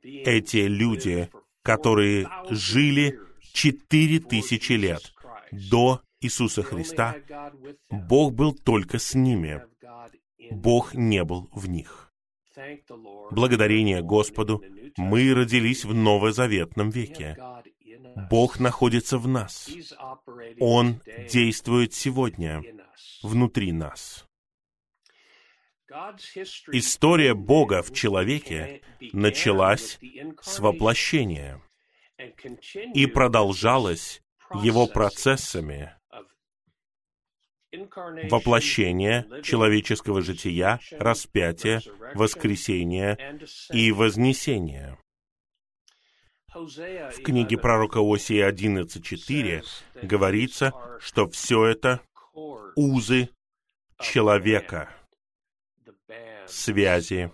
[0.02, 1.30] эти люди,
[1.62, 3.20] которые жили
[3.52, 5.12] четыре тысячи лет
[5.52, 7.16] до Иисуса Христа,
[7.90, 9.62] Бог был только с ними.
[10.50, 12.12] Бог не был в них.
[13.30, 14.62] Благодарение Господу,
[14.96, 17.36] мы родились в новозаветном веке.
[18.30, 19.68] Бог находится в нас.
[20.60, 22.62] Он действует сегодня
[23.22, 24.26] внутри нас.
[26.72, 28.80] История Бога в человеке
[29.12, 29.98] началась
[30.40, 31.60] с воплощения
[32.94, 34.22] и продолжалась
[34.62, 35.94] его процессами
[38.30, 41.80] воплощение человеческого жития, распятие,
[42.14, 43.38] воскресение
[43.72, 44.98] и вознесение.
[46.54, 49.64] В книге пророка Осии 11.4
[50.02, 52.00] говорится, что все это
[52.76, 53.28] узы
[54.00, 54.88] человека,
[56.46, 57.32] связи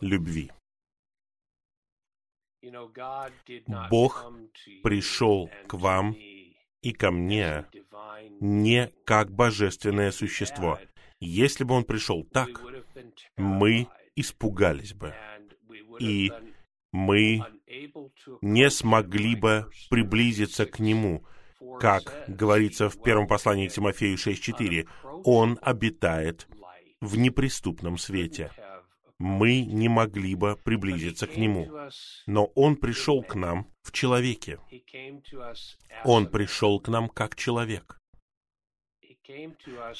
[0.00, 0.52] любви.
[3.90, 4.32] Бог
[4.82, 6.14] пришел к вам
[6.82, 7.66] и ко мне
[8.40, 10.78] не как божественное существо.
[11.20, 12.62] Если бы он пришел так,
[13.36, 15.14] мы испугались бы,
[15.98, 16.32] и
[16.92, 17.44] мы
[18.40, 21.24] не смогли бы приблизиться к нему,
[21.78, 24.88] как говорится в первом послании к Тимофею 6.4.
[25.24, 26.48] Он обитает
[27.00, 28.50] в неприступном свете
[29.20, 31.68] мы не могли бы приблизиться к Нему.
[32.26, 34.58] Но Он пришел к нам в человеке.
[36.04, 37.99] Он пришел к нам как человек.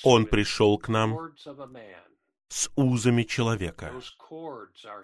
[0.03, 1.33] Он пришел к нам
[2.51, 3.93] с узами человека.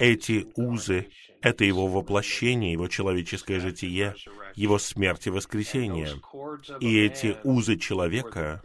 [0.00, 1.08] Эти узы—
[1.42, 4.16] это его воплощение, его человеческое житие,
[4.56, 6.08] его смерть и воскресение.
[6.80, 8.62] И эти узы человека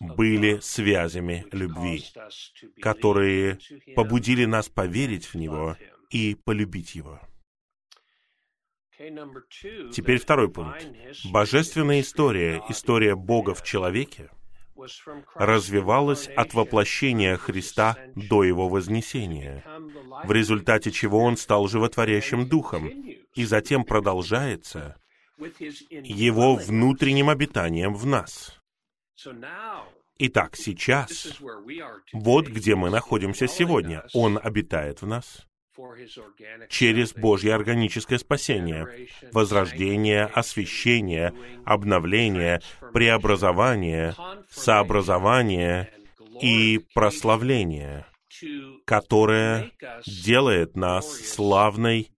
[0.00, 2.02] были связями любви,
[2.80, 3.60] которые
[3.94, 5.76] побудили нас поверить в Него
[6.10, 7.20] и полюбить Его.
[8.98, 10.86] Теперь второй пункт.
[11.30, 14.28] Божественная история, история Бога в человеке—
[15.34, 19.64] развивалась от воплощения Христа до Его вознесения,
[20.24, 22.88] в результате чего Он стал животворящим Духом,
[23.34, 24.96] и затем продолжается
[25.38, 28.60] Его внутренним обитанием в нас.
[30.18, 31.40] Итак, сейчас,
[32.12, 34.04] вот где мы находимся сегодня.
[34.12, 35.46] Он обитает в нас
[36.68, 41.32] через Божье органическое спасение, возрождение, освящение,
[41.64, 42.60] обновление,
[42.92, 44.14] преобразование,
[44.50, 45.92] сообразование
[46.40, 48.06] и прославление,
[48.84, 49.70] которое
[50.06, 52.10] делает нас славной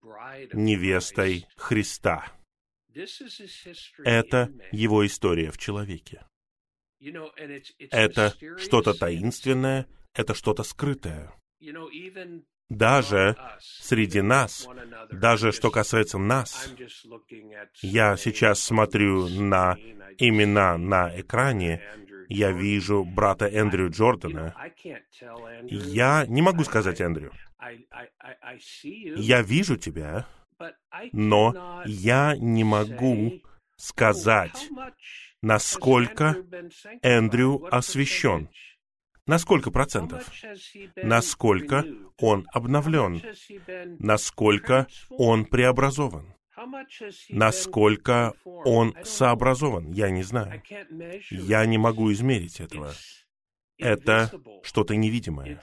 [0.52, 2.32] невестой Христа.
[4.04, 6.24] Это его история в человеке.
[7.90, 11.32] Это что-то таинственное это что-то скрытое.
[12.74, 14.68] Даже среди нас,
[15.10, 16.74] даже что касается нас,
[17.82, 19.76] я сейчас смотрю на
[20.18, 21.80] имена на экране,
[22.28, 24.54] я вижу брата Эндрю Джордана.
[25.66, 27.32] Я не могу сказать Эндрю.
[29.16, 30.26] Я вижу тебя,
[31.12, 33.40] но я не могу
[33.76, 34.68] сказать,
[35.42, 36.36] насколько
[37.02, 38.48] Эндрю освящен.
[39.26, 40.30] На сколько процентов?
[40.96, 41.84] Насколько
[42.18, 43.22] он обновлен?
[43.98, 46.34] Насколько он преобразован?
[47.30, 49.90] Насколько он сообразован?
[49.92, 50.62] Я не знаю.
[51.30, 52.92] Я не могу измерить этого.
[53.78, 54.30] Это
[54.62, 55.62] что-то невидимое.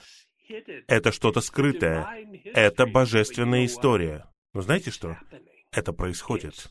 [0.86, 2.06] Это что-то скрытое.
[2.44, 4.26] Это божественная история.
[4.52, 5.16] Но знаете что?
[5.70, 6.68] Это происходит.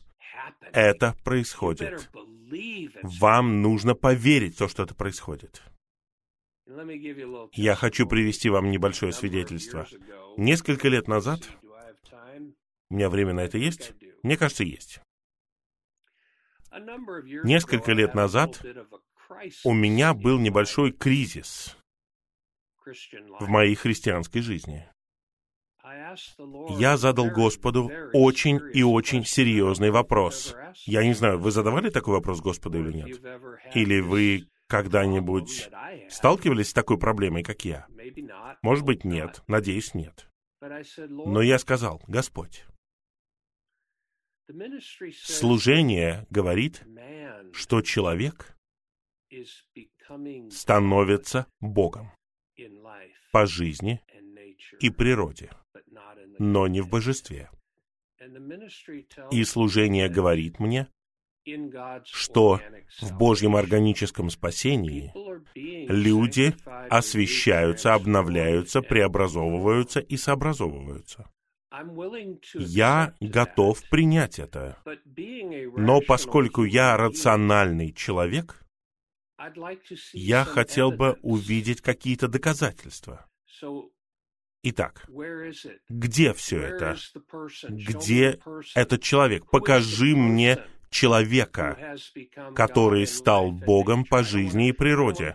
[0.72, 2.10] Это происходит.
[3.02, 5.62] Вам нужно поверить в то, что это происходит.
[7.52, 9.86] Я хочу привести вам небольшое свидетельство.
[10.36, 11.40] Несколько лет назад,
[12.88, 13.94] у меня время на это есть?
[14.22, 15.00] Мне кажется, есть.
[17.44, 18.62] Несколько лет назад
[19.64, 21.76] у меня был небольшой кризис
[23.40, 24.88] в моей христианской жизни.
[26.78, 30.54] Я задал Господу очень и очень серьезный вопрос.
[30.86, 33.20] Я не знаю, вы задавали такой вопрос Господу или нет?
[33.74, 35.68] Или вы когда-нибудь
[36.08, 37.86] сталкивались с такой проблемой, как я?
[38.62, 39.42] Может быть, нет.
[39.46, 40.26] Надеюсь, нет.
[40.62, 42.64] Но я сказал, Господь,
[45.24, 46.84] служение говорит,
[47.52, 48.56] что человек
[50.50, 52.10] становится Богом
[53.30, 54.00] по жизни
[54.80, 55.50] и природе,
[56.38, 57.50] но не в божестве.
[59.30, 60.88] И служение говорит мне,
[62.04, 62.60] что
[63.00, 65.12] в Божьем органическом спасении
[65.54, 66.54] люди
[66.88, 71.30] освещаются, обновляются, преобразовываются и сообразовываются.
[72.54, 74.76] Я готов принять это.
[75.76, 78.62] Но поскольку я рациональный человек,
[80.12, 83.26] я хотел бы увидеть какие-то доказательства.
[84.64, 85.08] Итак,
[85.88, 86.96] где все это?
[87.68, 88.38] Где
[88.76, 89.50] этот человек?
[89.50, 91.96] Покажи мне человека,
[92.54, 95.34] который стал Богом по жизни и природе.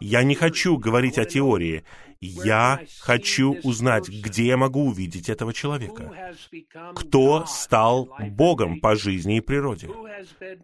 [0.00, 1.84] Я не хочу говорить о теории.
[2.20, 6.34] Я хочу узнать, где я могу увидеть этого человека.
[6.94, 9.88] Кто стал Богом по жизни и природе?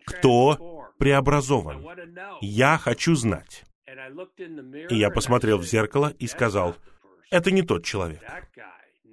[0.04, 1.86] Кто преобразован?
[2.40, 3.64] Я хочу знать.
[4.90, 6.74] И я посмотрел в зеркало и сказал,
[7.30, 8.22] это не тот человек.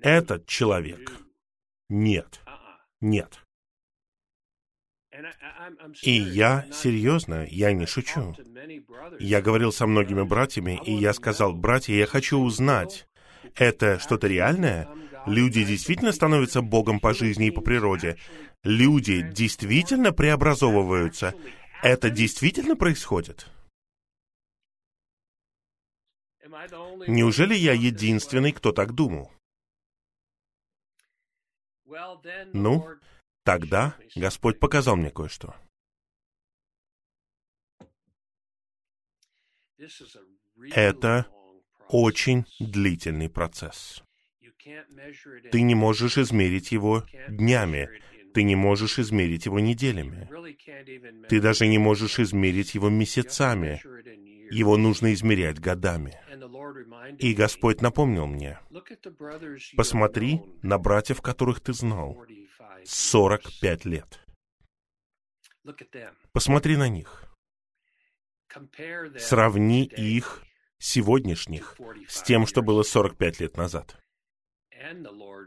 [0.02, 1.12] Этот человек.
[1.90, 2.42] Нет.
[3.02, 3.40] Нет.
[6.02, 8.36] И я серьезно, я не шучу.
[9.20, 13.08] Я говорил со многими братьями, и я сказал, братья, я хочу узнать,
[13.56, 14.88] это что-то реальное?
[15.26, 18.18] Люди действительно становятся Богом по жизни и по природе?
[18.64, 21.34] Люди действительно преобразовываются?
[21.84, 23.48] Это действительно происходит?
[27.08, 29.32] Неужели я единственный, кто так думал?
[32.54, 32.88] Ну,
[33.50, 35.56] Тогда Господь показал мне кое-что.
[40.72, 41.26] Это
[41.88, 44.04] очень длительный процесс.
[45.52, 47.90] Ты не можешь измерить его днями,
[48.36, 50.30] ты не можешь измерить его неделями,
[51.28, 53.82] ты даже не можешь измерить его месяцами,
[54.52, 56.20] его нужно измерять годами.
[57.18, 58.60] И Господь напомнил мне,
[59.76, 62.24] посмотри на братьев, которых ты знал,
[62.86, 64.20] 45 лет.
[66.32, 67.26] Посмотри на них.
[69.18, 70.44] Сравни их
[70.80, 71.78] сегодняшних
[72.08, 73.98] с тем, что было 45 лет назад.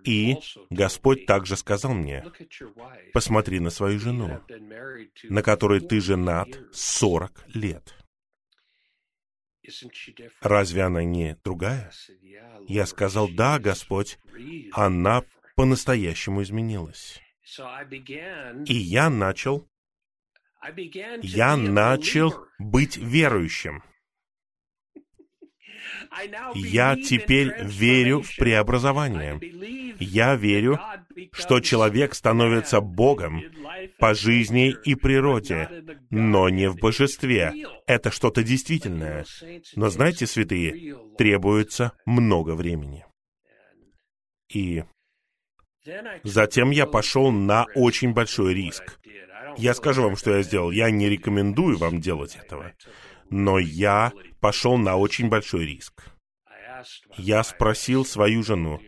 [0.04, 0.36] И
[0.70, 2.24] Господь также сказал мне,
[3.12, 4.40] посмотри на свою жену,
[5.24, 7.94] на которой ты женат 40 лет.
[10.40, 11.90] Разве она не другая?
[12.66, 14.18] Я сказал, да, Господь,
[14.72, 15.24] она
[15.57, 17.20] по-настоящему изменилась.
[18.66, 19.68] И я начал,
[21.22, 23.82] я начал быть верующим.
[26.55, 29.40] Я теперь верю в преобразование.
[29.98, 30.78] Я верю,
[31.32, 33.42] что человек становится Богом
[33.98, 35.68] по жизни и природе,
[36.11, 37.53] но не в божестве.
[37.86, 39.24] Это что-то действительное.
[39.74, 43.05] Но знаете, святые, требуется много времени.
[44.48, 44.84] И
[46.22, 48.98] Затем я пошел на очень большой риск.
[49.56, 50.70] Я скажу вам, что я сделал.
[50.70, 52.72] Я не рекомендую вам делать этого.
[53.30, 56.04] Но я пошел на очень большой риск.
[57.16, 58.80] Я спросил свою жену.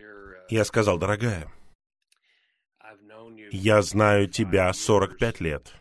[0.49, 1.51] Я сказал, дорогая,
[3.51, 5.73] я знаю тебя 45 лет.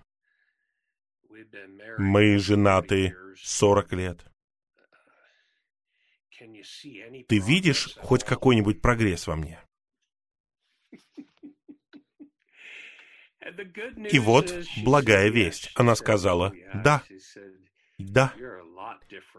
[1.99, 4.25] Мы женаты 40 лет.
[7.29, 9.64] Ты видишь хоть какой-нибудь прогресс во мне?
[14.11, 15.71] И вот благая весть.
[15.75, 17.03] Она сказала, да,
[17.99, 18.33] да,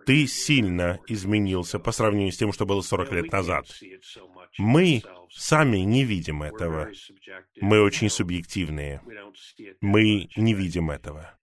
[0.05, 3.67] ты сильно изменился по сравнению с тем, что было 40 лет назад.
[4.57, 5.01] Мы
[5.31, 6.89] сами не видим этого.
[7.59, 9.01] Мы очень субъективные.
[9.81, 11.37] Мы не видим этого.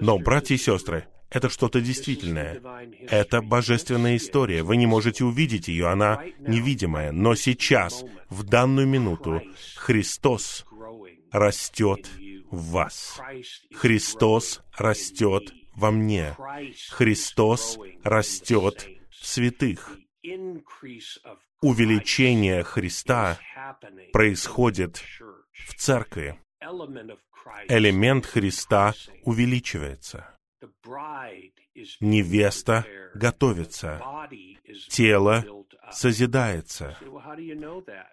[0.00, 2.60] Но, братья и сестры, это что-то действительное.
[3.08, 4.62] Это божественная история.
[4.62, 7.12] Вы не можете увидеть ее, она невидимая.
[7.12, 9.42] Но сейчас, в данную минуту,
[9.76, 10.64] Христос
[11.32, 12.08] растет
[12.50, 13.20] в вас.
[13.74, 16.36] Христос растет во мне.
[16.90, 19.98] Христос растет в святых.
[21.60, 23.38] Увеличение Христа
[24.12, 25.02] происходит
[25.52, 26.38] в церкви.
[27.68, 30.38] Элемент Христа увеличивается.
[32.00, 34.00] Невеста готовится.
[34.88, 35.44] Тело
[35.92, 36.96] созидается.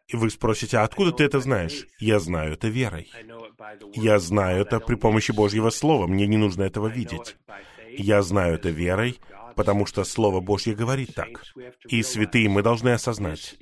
[0.07, 1.85] И вы спросите, а откуда ты это знаешь?
[1.99, 3.11] Я знаю это верой.
[3.93, 6.07] Я знаю это при помощи Божьего Слова.
[6.07, 7.35] Мне не нужно этого видеть.
[7.97, 9.19] Я знаю это верой,
[9.55, 11.29] потому что Слово Божье говорит так.
[11.87, 13.55] И святые мы должны осознать,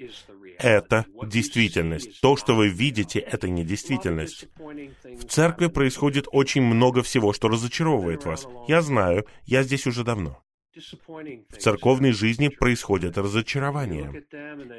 [0.58, 2.22] это действительность.
[2.22, 4.48] То, что вы видите, это не действительность.
[4.58, 8.48] В церкви происходит очень много всего, что разочаровывает вас.
[8.68, 10.42] Я знаю, я здесь уже давно.
[10.76, 14.24] В церковной жизни происходят разочарования.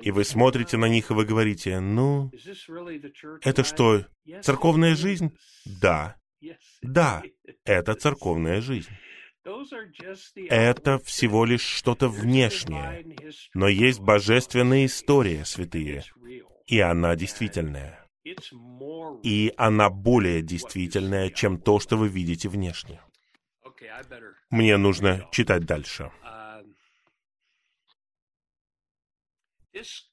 [0.03, 2.31] И вы смотрите на них, и вы говорите, ну,
[3.43, 4.07] это что,
[4.43, 5.37] церковная жизнь?
[5.65, 6.17] Да.
[6.83, 7.23] Да,
[7.65, 8.91] это церковная жизнь.
[10.49, 13.05] Это всего лишь что-то внешнее.
[13.53, 16.03] Но есть божественная история, святые,
[16.67, 18.09] и она действительная.
[19.23, 23.01] И она более действительная, чем то, что вы видите внешне.
[24.51, 26.11] Мне нужно читать дальше.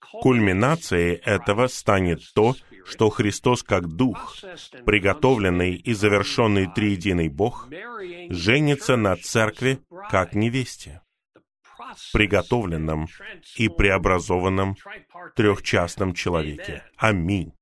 [0.10, 2.56] Кульминацией этого станет то,
[2.86, 4.36] что Христос как Дух,
[4.86, 7.70] приготовленный и завершенный триединый Бог,
[8.30, 11.02] женится на Церкви как невесте,
[12.12, 13.08] приготовленном
[13.56, 14.76] и преобразованном
[15.36, 16.84] трехчастном человеке.
[16.98, 17.54] Аминь.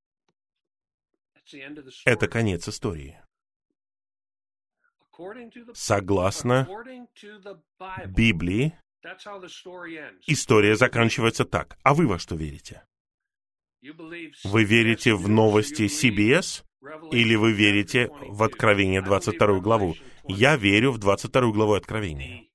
[2.05, 3.20] Это конец истории.
[5.74, 6.67] Согласно
[8.07, 8.74] Библии,
[10.28, 11.78] история заканчивается так.
[11.84, 12.84] А вы во что верите?
[14.43, 16.63] Вы верите в новости CBS
[17.11, 19.95] или вы верите в Откровение 22 главу?
[20.28, 22.45] Я верю в 22 главу Откровения.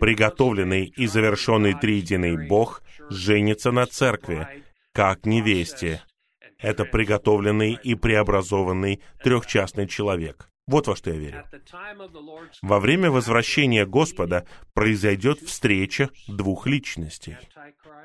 [0.00, 6.02] Приготовленный и завершенный триединый Бог женится на церкви, как невесте.
[6.58, 10.50] Это приготовленный и преобразованный трехчастный человек.
[10.66, 11.44] Вот во что я верю.
[12.62, 17.36] Во время возвращения Господа произойдет встреча двух личностей.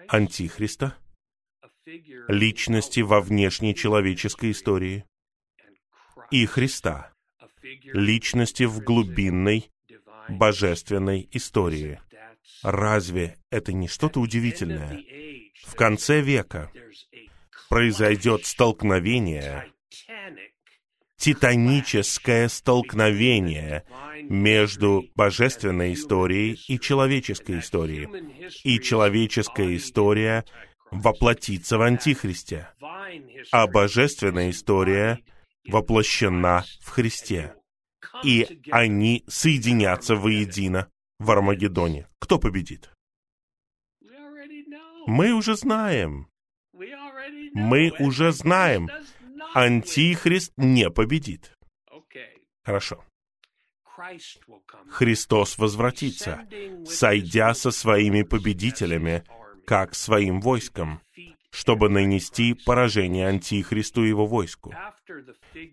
[0.07, 0.95] Антихриста—
[2.27, 5.05] личности во внешней человеческой истории,
[6.29, 7.11] и Христа,
[7.83, 9.69] личности в глубинной
[10.29, 11.99] божественной истории.
[12.63, 15.03] Разве это не что-то удивительное?
[15.65, 16.71] В конце века
[17.69, 19.71] произойдет столкновение,
[21.21, 23.83] титаническое столкновение
[24.23, 28.09] между божественной историей и человеческой историей.
[28.63, 30.43] И человеческая история
[30.89, 32.69] воплотится в Антихристе,
[33.51, 35.19] а божественная история
[35.67, 37.53] воплощена в Христе.
[38.23, 42.07] И они соединятся воедино в Армагеддоне.
[42.17, 42.89] Кто победит?
[45.05, 46.27] Мы уже знаем.
[47.53, 48.89] Мы уже знаем.
[49.53, 51.57] Антихрист не победит.
[52.63, 53.03] Хорошо.
[54.89, 56.47] Христос возвратится,
[56.85, 59.23] сойдя со своими победителями
[59.65, 61.01] как своим войском,
[61.51, 64.73] чтобы нанести поражение Антихристу и его войску.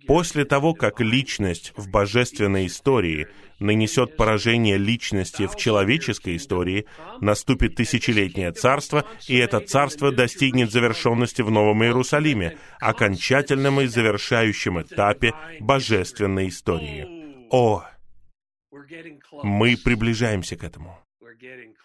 [0.07, 3.29] После того, как личность в божественной истории
[3.61, 6.87] нанесет поражение личности в человеческой истории,
[7.21, 15.33] наступит тысячелетнее царство, и это царство достигнет завершенности в Новом Иерусалиме, окончательном и завершающем этапе
[15.61, 17.07] божественной истории.
[17.51, 17.85] О,
[19.43, 20.99] мы приближаемся к этому.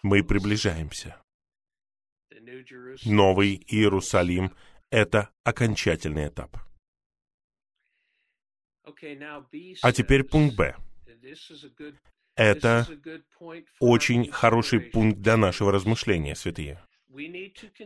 [0.02, 1.16] Мы приближаемся.
[3.04, 4.52] Новый Иерусалим—
[4.90, 6.56] это окончательный этап.
[9.82, 10.76] А теперь пункт Б.
[12.36, 12.86] Это
[13.80, 16.82] очень хороший пункт для нашего размышления, святые.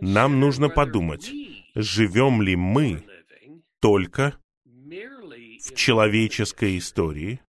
[0.01, 1.31] Нам нужно подумать,
[1.75, 3.05] живем ли мы
[3.81, 7.41] только в человеческой истории,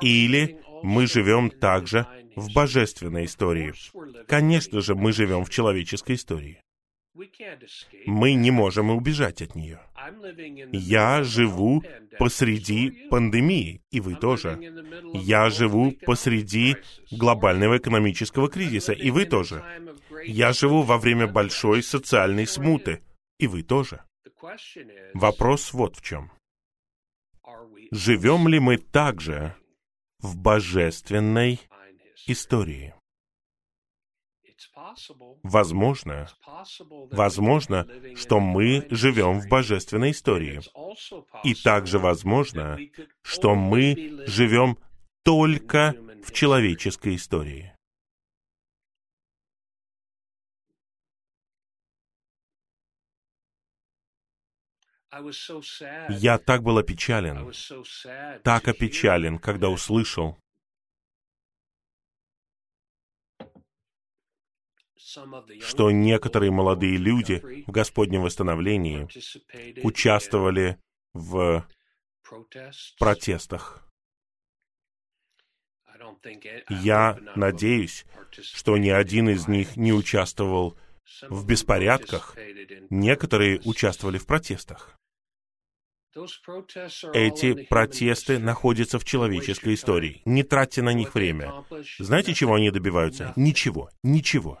[0.00, 2.06] или мы живем также
[2.36, 3.72] в божественной истории.
[4.28, 6.60] Конечно же, мы живем в человеческой истории.
[8.06, 9.80] Мы не можем убежать от нее.
[10.72, 11.82] Я живу
[12.18, 14.58] посреди пандемии, и вы тоже.
[15.14, 16.76] Я живу посреди
[17.10, 19.64] глобального экономического кризиса, и вы тоже.
[20.26, 23.00] Я живу во время большой социальной смуты,
[23.38, 24.02] и вы тоже.
[25.14, 26.30] Вопрос вот в чем.
[27.90, 29.54] Живем ли мы также
[30.24, 31.60] в божественной
[32.26, 32.94] истории?
[35.42, 36.28] Возможно,
[37.12, 40.60] возможно, что мы живем в божественной истории.
[41.44, 42.78] И также возможно,
[43.22, 44.78] что мы живем
[45.22, 45.94] только
[46.24, 47.73] в человеческой истории.
[56.08, 57.52] Я так был опечален,
[58.42, 60.38] так опечален, когда услышал,
[65.60, 69.06] что некоторые молодые люди в Господнем восстановлении
[69.84, 70.78] участвовали
[71.12, 71.66] в
[72.98, 73.86] протестах.
[76.68, 80.76] Я надеюсь, что ни один из них не участвовал
[81.22, 82.36] в беспорядках.
[82.90, 84.98] Некоторые участвовали в протестах.
[87.12, 90.22] Эти протесты находятся в человеческой истории.
[90.24, 91.52] Не тратьте на них время.
[91.98, 93.32] Знаете, чего они добиваются?
[93.36, 93.90] Ничего.
[94.02, 94.60] Ничего.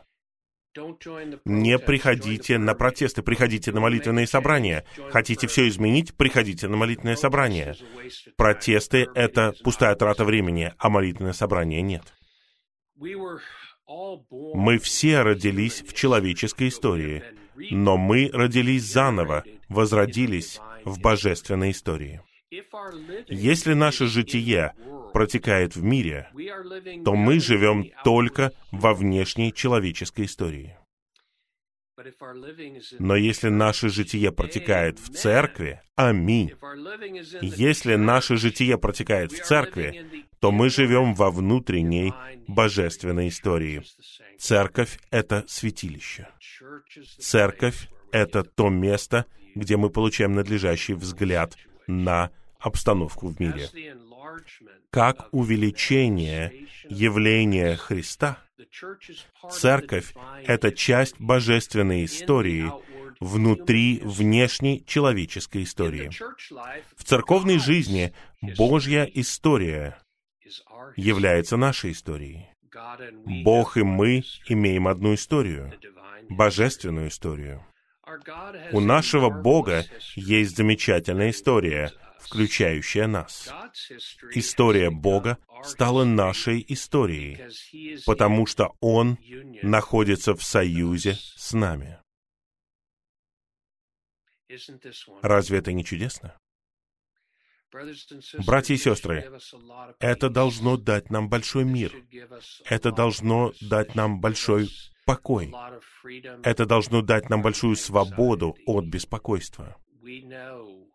[1.44, 4.84] Не приходите на протесты, приходите на молитвенные собрания.
[5.10, 7.76] Хотите все изменить, приходите на молитвенное собрание.
[8.36, 12.02] Протесты— это пустая трата времени, а молитвенное собрание нет.
[13.86, 17.22] Мы все родились в человеческой истории,
[17.70, 22.20] но мы родились заново, возродились в божественной истории.
[23.28, 24.74] Если наше житие
[25.12, 26.28] протекает в мире,
[27.04, 30.76] то мы живем только во внешней человеческой истории.
[32.98, 36.52] Но если наше житие протекает в церкви, аминь.
[37.40, 42.12] Если наше житие протекает в церкви, то мы живем во внутренней
[42.48, 43.82] божественной истории.
[44.38, 46.28] Церковь— это святилище.
[47.18, 53.68] Церковь— это то место, где мы получаем надлежащий взгляд на обстановку в мире.
[54.90, 58.38] Как увеличение явления Христа,
[59.50, 60.14] церковь—
[60.46, 62.70] это часть божественной истории
[63.20, 66.10] внутри внешней человеческой истории.
[66.96, 68.12] В церковной жизни
[68.56, 69.98] Божья история
[70.96, 72.48] является нашей историей.
[73.44, 75.72] Бог и мы имеем одну историю,
[76.28, 77.64] божественную историю.
[78.72, 79.84] У нашего Бога
[80.14, 83.52] есть замечательная история, включающая нас.
[84.32, 87.40] История Бога стала нашей историей,
[88.06, 89.18] потому что Он
[89.62, 91.98] находится в союзе с нами.
[95.22, 96.36] Разве это не чудесно?
[98.46, 99.32] Братья и сестры,
[99.98, 101.92] это должно дать нам большой мир.
[102.66, 104.70] Это должно дать нам большой
[105.04, 105.52] покой.
[106.42, 109.76] Это должно дать нам большую свободу от беспокойства.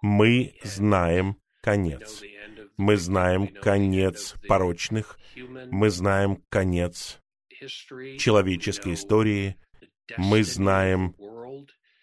[0.02, 2.22] Мы знаем конец.
[2.78, 5.20] Мы знаем конец порочных.
[5.72, 7.20] Мы знаем конец
[8.18, 9.58] человеческой истории.
[10.18, 11.16] Мы знаем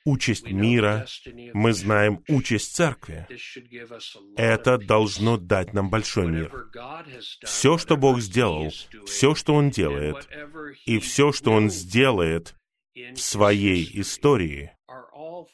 [0.06, 1.06] участь мира,
[1.52, 3.26] мы знаем участь церкви.
[4.36, 6.50] Это должно дать нам большой мир.
[7.42, 8.70] Все, что Бог сделал,
[9.04, 10.28] все, что Он делает,
[10.86, 12.54] и все, что Он сделает
[12.94, 14.72] в своей истории,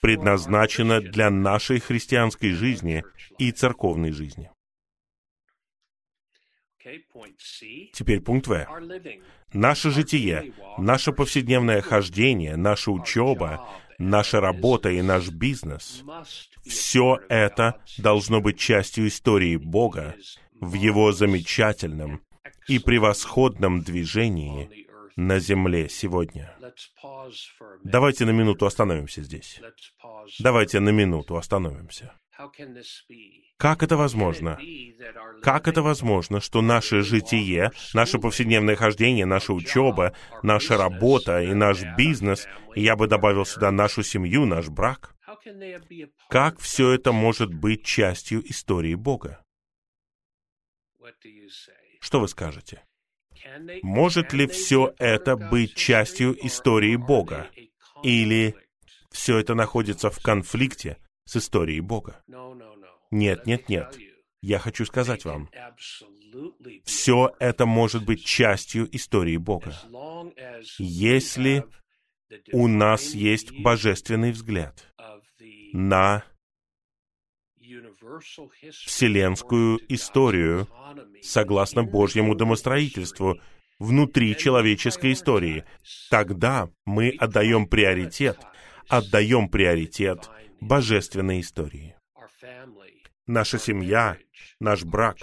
[0.00, 3.02] предназначено для нашей христианской жизни
[3.38, 4.50] и церковной жизни.
[7.92, 8.66] Теперь пункт В.
[9.52, 13.68] Наше житие, наше повседневное хождение, наша учеба,
[13.98, 16.02] наша работа и наш бизнес,
[16.64, 20.14] все это должно быть частью истории Бога
[20.60, 22.22] в Его замечательном
[22.68, 24.86] и превосходном движении
[25.16, 26.56] на земле сегодня.
[27.84, 29.60] Давайте на минуту остановимся здесь.
[30.38, 32.14] Давайте на минуту остановимся.
[33.58, 34.58] Как это возможно?
[35.42, 41.82] Как это возможно, что наше житие, наше повседневное хождение, наша учеба, наша работа и наш
[41.96, 45.14] бизнес, и я бы добавил сюда нашу семью, наш брак,
[46.28, 49.44] как все это может быть частью истории Бога?
[52.00, 52.82] Что вы скажете?
[53.82, 57.50] Может ли все это быть частью истории Бога?
[58.02, 58.54] Или
[59.10, 62.22] все это находится в конфликте с историей Бога?
[63.10, 63.96] Нет, нет, нет.
[64.40, 65.48] Я хочу сказать вам,
[66.84, 69.74] все это может быть частью истории Бога.
[70.78, 71.64] Если
[72.52, 74.88] у нас есть божественный взгляд
[75.72, 76.24] на
[78.70, 80.68] вселенскую историю
[81.22, 83.40] согласно Божьему домостроительству
[83.78, 85.64] внутри человеческой истории,
[86.10, 88.38] тогда мы отдаем приоритет,
[88.88, 90.30] отдаем приоритет
[90.60, 91.96] божественной истории.
[93.26, 94.18] Наша семья,
[94.60, 95.16] наш брак,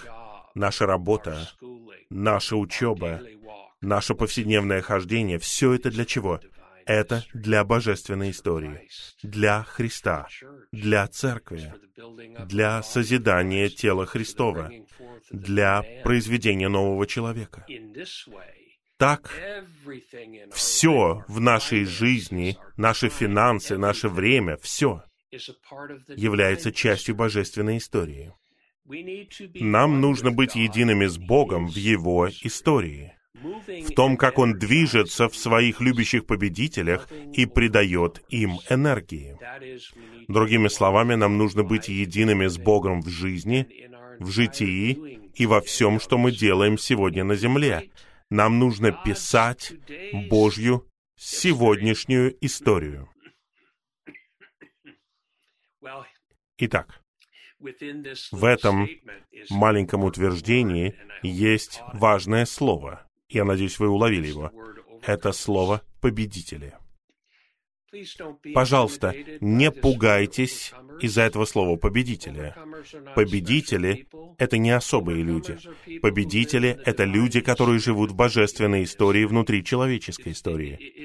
[0.55, 1.49] наша работа,
[2.09, 3.21] наша учеба,
[3.81, 6.39] наше повседневное хождение, все это для чего?
[6.85, 8.87] Это для божественной истории,
[9.21, 10.27] для Христа,
[10.71, 11.73] для церкви,
[12.45, 14.71] для созидания тела Христова,
[15.29, 17.65] для произведения нового человека.
[18.99, 19.31] Так,
[20.51, 25.03] все в нашей жизни, наши финансы, наше время, все
[26.17, 28.33] является частью божественной истории.
[29.55, 35.35] Нам нужно быть едиными с Богом в Его истории, в том, как Он движется в
[35.37, 39.37] своих любящих победителях и придает им энергии.
[40.27, 43.65] Другими словами, нам нужно быть едиными с Богом в жизни,
[44.19, 47.89] в житии и во всем, что мы делаем сегодня на земле.
[48.29, 49.73] Нам нужно писать
[50.29, 53.09] Божью сегодняшнюю историю.
[56.57, 57.01] Итак,
[57.59, 58.87] в этом
[59.49, 63.07] маленьком утверждении есть важное слово.
[63.29, 64.51] Я надеюсь, вы уловили его.
[65.01, 66.73] Это слово «победители».
[68.53, 72.53] Пожалуйста, не пугайтесь из-за этого слова «победители».
[73.15, 75.57] Победители— это не особые люди.
[76.01, 81.03] Победители— это люди, которые живут в божественной истории внутри человеческой истории.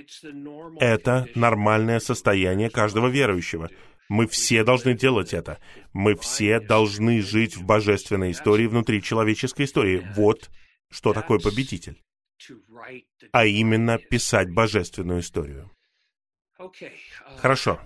[0.79, 3.71] Это нормальное состояние каждого верующего—
[4.09, 5.59] мы все должны делать это.
[5.93, 10.07] Мы все должны жить в божественной истории внутри человеческой истории.
[10.15, 10.51] Вот
[10.91, 12.03] что такое победитель.
[13.33, 15.71] А именно писать божественную историю.
[17.37, 17.81] Хорошо.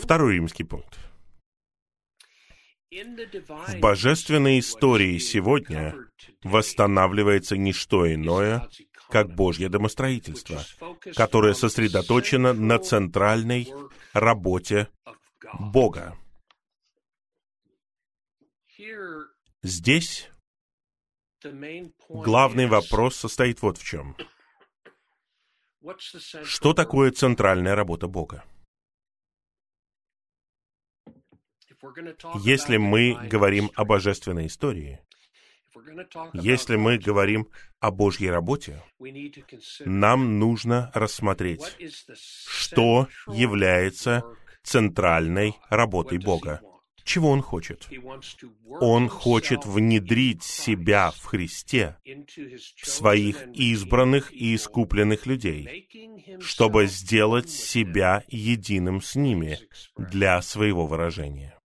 [0.00, 0.98] Второй римский пункт.
[2.90, 5.94] В божественной истории сегодня
[6.42, 8.68] восстанавливается не что иное,
[9.10, 10.64] как Божье домостроительство,
[11.14, 13.68] которое сосредоточено на центральной
[14.14, 14.88] работе
[15.58, 16.16] Бога.
[19.62, 20.30] Здесь
[22.08, 24.16] главный вопрос состоит вот в чем.
[26.44, 28.44] Что такое центральная работа Бога?
[32.42, 35.00] Если мы говорим о божественной истории,
[36.32, 37.48] если мы говорим
[37.80, 38.82] о Божьей работе,
[39.84, 41.76] нам нужно рассмотреть,
[42.46, 44.24] что является
[44.62, 46.60] центральной работой Бога.
[47.08, 47.88] Чего Он хочет?
[48.80, 55.88] Он хочет внедрить себя в Христе, в своих избранных и искупленных людей,
[56.38, 59.58] чтобы сделать себя единым с ними
[59.96, 61.58] для своего выражения.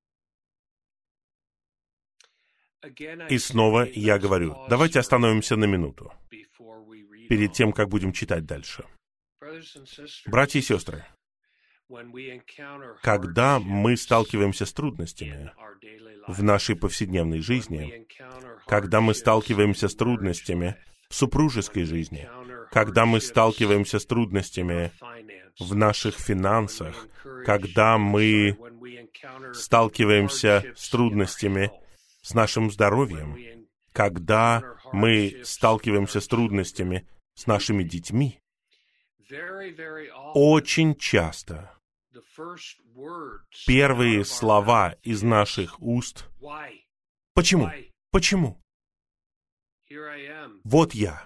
[3.30, 6.14] И снова я говорю, давайте остановимся на минуту,
[7.28, 8.86] перед тем, как будем читать дальше.
[10.26, 11.06] Братья и сестры,
[13.02, 15.52] когда мы сталкиваемся с трудностями
[16.28, 18.08] в нашей повседневной жизни,
[18.66, 20.76] когда мы сталкиваемся с трудностями
[21.10, 22.28] в супружеской жизни,
[22.72, 24.92] когда мы сталкиваемся с трудностями
[25.60, 27.08] в наших финансах,
[27.46, 28.58] когда мы
[29.54, 31.72] сталкиваемся с трудностями
[32.22, 33.38] с нашим здоровьем,
[33.92, 38.40] когда мы сталкиваемся с трудностями с нашими детьми,
[40.34, 41.73] очень часто
[43.66, 46.30] первые слова из наших уст
[47.34, 47.70] «Почему?
[48.12, 48.60] Почему?»
[50.64, 51.24] Вот я.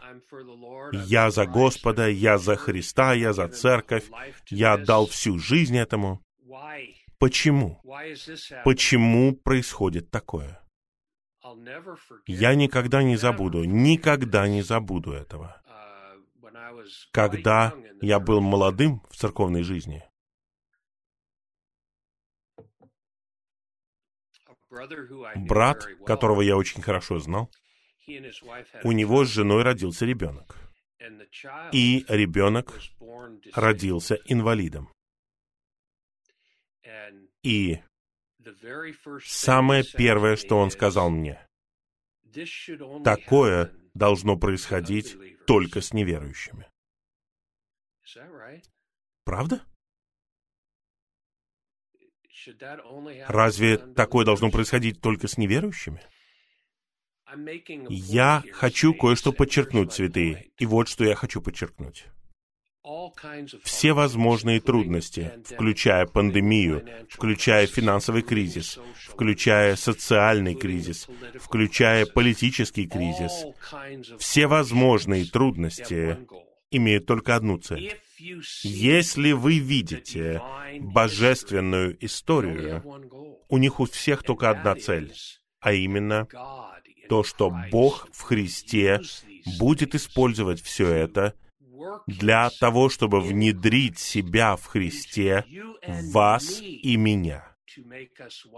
[0.91, 4.05] Я за Господа, я за Христа, я за церковь,
[4.49, 6.21] я отдал всю жизнь этому.
[7.17, 7.81] Почему?
[8.63, 10.61] Почему происходит такое?
[12.25, 15.61] Я никогда не забуду, никогда не забуду этого.
[17.11, 20.03] Когда я был молодым в церковной жизни,
[25.35, 27.51] брат, которого я очень хорошо знал,
[28.83, 30.55] у него с женой родился ребенок.
[31.71, 32.73] И ребенок
[33.53, 34.89] родился инвалидом.
[37.43, 37.79] И
[39.23, 41.47] самое первое, что он сказал мне,
[43.03, 46.67] Такое должно происходить только с неверующими.
[49.23, 49.61] Правда?
[53.27, 56.01] Разве такое должно происходить только с неверующими?
[57.89, 62.05] Я хочу кое-что подчеркнуть, святые, и вот что я хочу подчеркнуть.
[63.63, 68.79] Все возможные трудности, включая пандемию, включая финансовый кризис,
[69.09, 73.45] включая социальный кризис, включая политический кризис,
[74.19, 76.17] все возможные трудности
[76.71, 77.99] имеют только одну цель.
[78.63, 80.41] Если вы видите
[80.79, 82.83] божественную историю,
[83.47, 85.13] у них у всех только одна цель,
[85.59, 86.27] а именно
[87.09, 89.01] то, что Бог в Христе
[89.59, 91.33] будет использовать все это
[92.07, 95.45] для того, чтобы внедрить себя в Христе,
[96.11, 97.55] вас и меня,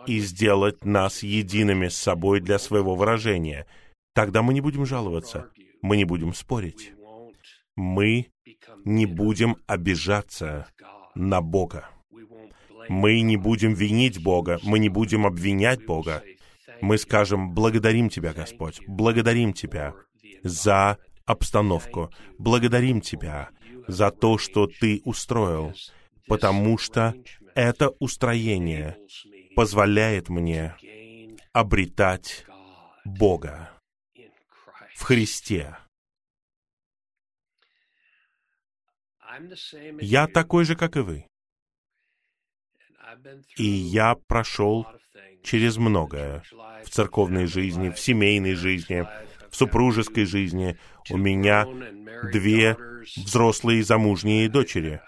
[0.08, 3.68] и сделать нас едиными с собой для своего выражения.
[4.14, 5.50] Тогда мы не будем жаловаться,
[5.82, 6.94] мы не будем спорить,
[7.76, 8.32] мы
[8.86, 10.68] не будем обижаться
[11.16, 11.90] на Бога.
[12.88, 16.24] Мы не будем винить Бога, мы не будем обвинять Бога.
[16.82, 19.94] мы скажем, благодарим Тебя, Господь, благодарим Тебя
[20.44, 23.50] за обстановку, благодарим Тебя
[23.88, 25.74] за то, что Ты устроил,
[26.28, 27.14] потому что
[27.54, 28.98] это устроение
[29.56, 30.76] позволяет мне
[31.54, 32.46] обретать
[33.04, 33.72] Бога
[34.96, 35.76] в Христе.
[40.02, 41.28] Я такой же, как и вы.
[43.58, 44.86] И я прошел
[45.44, 46.44] через многое
[46.84, 49.08] в церковной жизни, в семейной жизни,
[49.50, 50.78] в супружеской жизни.
[51.10, 51.66] У меня
[52.32, 52.78] две
[53.16, 55.02] взрослые замужние дочери.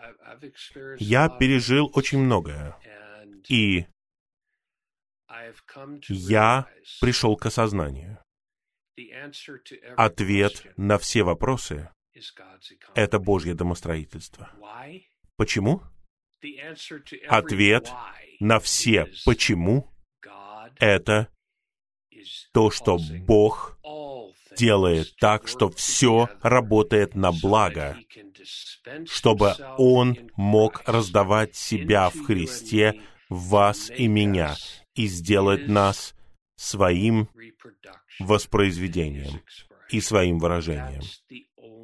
[0.97, 2.75] Я пережил очень многое.
[3.47, 3.86] И
[6.07, 6.67] я
[6.99, 8.19] пришел к осознанию.
[9.97, 11.89] Ответ на все вопросы—
[12.95, 14.49] это Божье домостроительство.
[15.36, 15.82] Почему?
[17.28, 17.91] Ответ
[18.39, 19.91] на все «почему»—
[20.80, 21.28] это
[22.53, 23.78] то, что Бог
[24.57, 27.97] делает так, что все работает на благо,
[29.05, 34.55] чтобы Он мог раздавать себя в Христе, вас и меня,
[34.95, 36.14] и сделать нас
[36.55, 37.30] своим
[38.20, 39.41] воспроизведением
[39.89, 41.01] и своим выражением.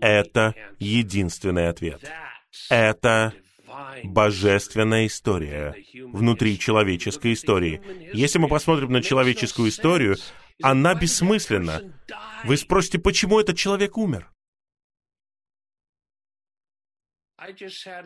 [0.02, 2.02] Это единственный ответ.
[2.70, 3.34] Это
[4.04, 5.76] божественная история
[6.12, 7.82] внутри человеческой истории.
[8.14, 10.16] Если мы посмотрим на человеческую историю,
[10.62, 11.94] она бессмысленна.
[12.46, 14.32] Вы спросите, почему этот человек умер?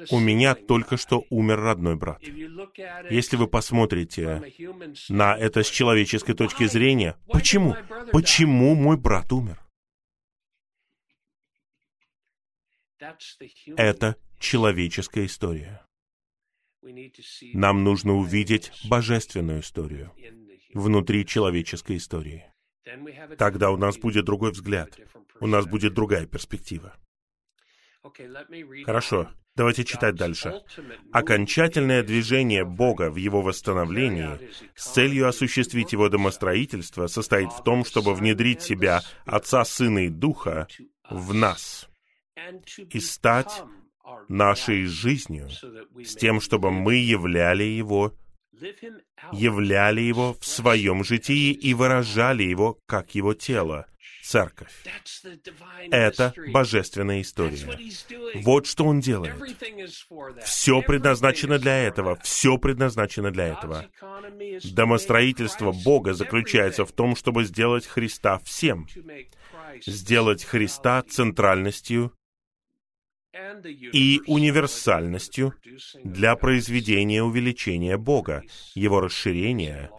[0.09, 2.21] У меня только что умер родной брат.
[3.09, 4.41] Если вы посмотрите
[5.07, 7.75] на это с человеческой точки зрения, почему?
[8.11, 9.60] Почему мой брат умер?
[13.77, 15.85] Это человеческая история.
[17.53, 20.11] Нам нужно увидеть божественную историю
[20.73, 22.45] внутри человеческой истории.
[23.37, 24.97] Тогда у нас будет другой взгляд,
[25.39, 26.95] у нас будет другая перспектива.
[28.85, 30.63] Хорошо, давайте читать дальше.
[31.11, 34.39] Окончательное движение Бога в Его восстановлении
[34.75, 40.67] с целью осуществить Его домостроительство состоит в том, чтобы внедрить себя Отца, Сына и Духа
[41.09, 41.90] в нас
[42.77, 43.63] и стать
[44.27, 45.49] нашей жизнью,
[46.03, 48.13] с тем, чтобы мы являли Его,
[49.31, 53.87] являли Его в своем житии и выражали Его как Его тело,
[54.23, 54.71] церковь.
[55.89, 57.77] Это божественная история.
[58.35, 59.35] Вот что Он делает.
[60.43, 62.17] Все предназначено для этого.
[62.23, 63.85] Все предназначено для этого.
[64.63, 68.87] Домостроительство Бога заключается в том, чтобы сделать Христа всем.
[69.85, 72.13] Сделать Христа центральностью
[73.33, 75.53] и универсальностью
[76.03, 78.43] для произведения увеличения Бога,
[78.75, 79.89] Его расширения,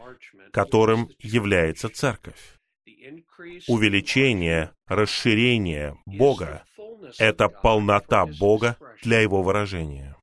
[0.53, 2.59] которым является Церковь.
[3.68, 6.64] Увеличение, расширение Бога—
[7.18, 10.16] это полнота Бога для Его выражения.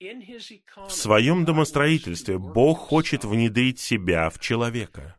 [0.00, 5.16] В своем домостроительстве Бог хочет внедрить себя в человека,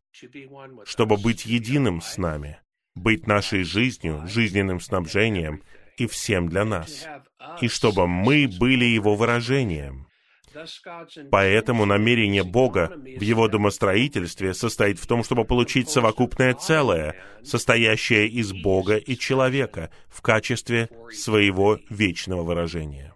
[0.85, 2.59] чтобы быть единым с нами—
[2.95, 5.61] быть нашей жизнью, жизненным снабжением
[5.97, 7.07] и всем для нас,
[7.61, 10.07] и чтобы мы были Его выражением.
[11.31, 18.53] Поэтому намерение Бога в Его домостроительстве состоит в том, чтобы получить совокупное целое, состоящее из
[18.53, 23.13] Бога и человека в качестве своего вечного выражения.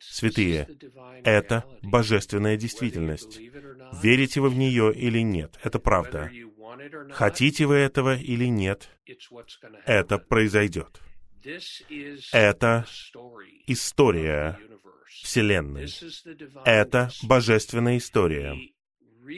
[0.00, 0.68] Святые,
[1.22, 3.38] это божественная действительность.
[4.02, 6.30] Верите вы в нее или нет, это правда.
[7.12, 8.88] Хотите вы этого или нет,
[9.86, 11.00] это произойдет.
[12.32, 12.86] Это
[13.66, 14.58] история
[15.22, 15.88] Вселенной.
[16.64, 18.56] Это божественная история.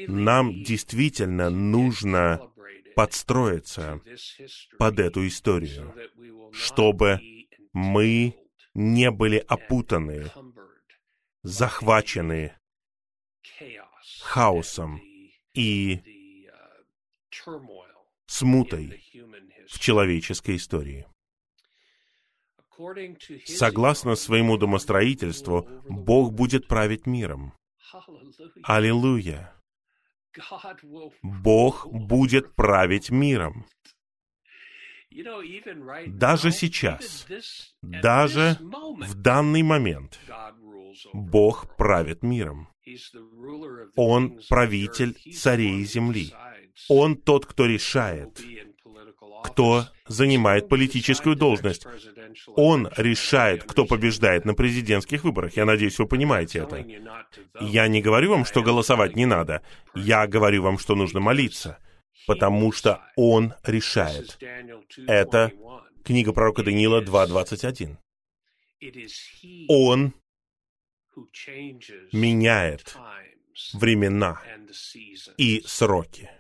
[0.09, 2.51] Нам действительно нужно
[2.95, 4.01] подстроиться
[4.79, 5.95] под эту историю,
[6.53, 7.21] чтобы
[7.73, 8.35] мы
[8.75, 10.31] не были опутаны,
[11.43, 12.57] захвачены
[14.23, 15.01] хаосом
[15.55, 16.16] и
[18.27, 19.03] смутой
[19.69, 21.07] в человеческой истории.
[23.47, 27.55] Согласно своему домостроительству, Бог будет править миром.
[28.63, 29.53] Аллилуйя!
[31.23, 33.67] Бог будет править миром.
[36.07, 37.27] Даже сейчас,
[37.81, 40.21] даже в данный момент,
[41.15, 42.69] Бог правит миром.
[43.97, 46.35] Он правитель царей земли.
[46.89, 48.41] Он тот, кто решает,
[49.45, 51.87] кто занимает политическую должность.
[52.55, 55.57] Он решает, кто побеждает на президентских выборах.
[55.57, 56.85] Я надеюсь, вы понимаете это.
[57.61, 59.63] Я не говорю вам, что голосовать не надо.
[59.95, 61.79] Я говорю вам, что нужно молиться,
[62.27, 64.39] потому что Он решает.
[65.07, 65.53] Это
[66.05, 67.97] книга пророка Даниила 2.21.
[69.69, 70.13] Он
[72.13, 72.97] меняет
[73.73, 74.43] времена
[75.39, 76.31] и сроки.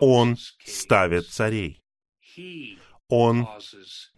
[0.00, 1.80] Он ставит царей.
[3.08, 3.48] Он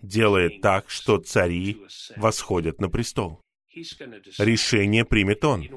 [0.00, 1.82] делает так, что цари
[2.16, 3.40] восходят на престол.
[4.38, 5.68] Решение примет он.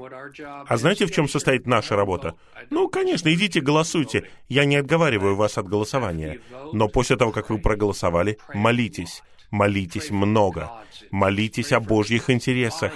[0.68, 2.36] А знаете, в чем состоит наша работа?
[2.70, 4.30] Ну, конечно, идите голосуйте.
[4.48, 6.42] Я не отговариваю вас от голосования.
[6.72, 9.22] Но после того, как вы проголосовали, молитесь.
[9.52, 10.72] Молитесь много.
[11.12, 12.94] Молитесь о Божьих интересах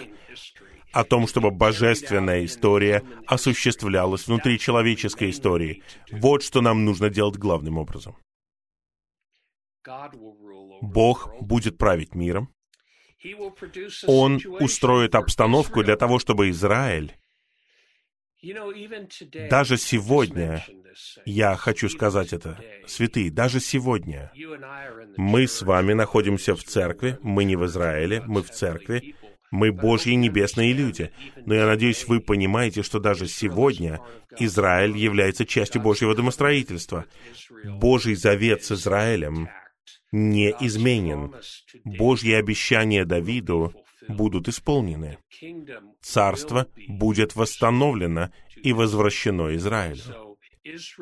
[0.93, 5.83] о том, чтобы божественная история осуществлялась внутри человеческой истории.
[6.11, 8.15] Вот что нам нужно делать главным образом.
[10.81, 12.53] Бог будет править миром.
[14.05, 17.15] Он устроит обстановку для того, чтобы Израиль
[19.49, 20.65] даже сегодня,
[21.25, 24.33] я хочу сказать это, святые, даже сегодня
[25.15, 29.15] мы с вами находимся в церкви, мы не в Израиле, мы в церкви,
[29.53, 31.11] мы Божьи небесные люди.
[31.45, 34.01] Но я надеюсь, вы понимаете, что даже сегодня
[34.39, 37.05] Израиль является частью Божьего домостроительства.
[37.63, 39.49] Божий завет с Израилем
[40.11, 41.35] не изменен.
[41.85, 43.75] Божьи обещания Давиду
[44.07, 45.19] будут исполнены.
[46.01, 50.33] Царство будет восстановлено и возвращено Израилю.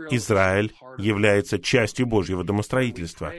[0.09, 3.31] Израиль является частью Божьего домостроительства.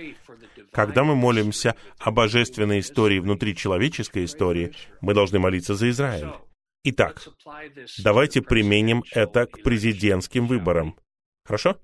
[0.73, 6.33] Когда мы молимся о божественной истории внутри человеческой истории, мы должны молиться за Израиль.
[6.85, 7.29] Итак,
[8.03, 10.97] давайте применим это к президентским выборам.
[11.45, 11.79] Хорошо?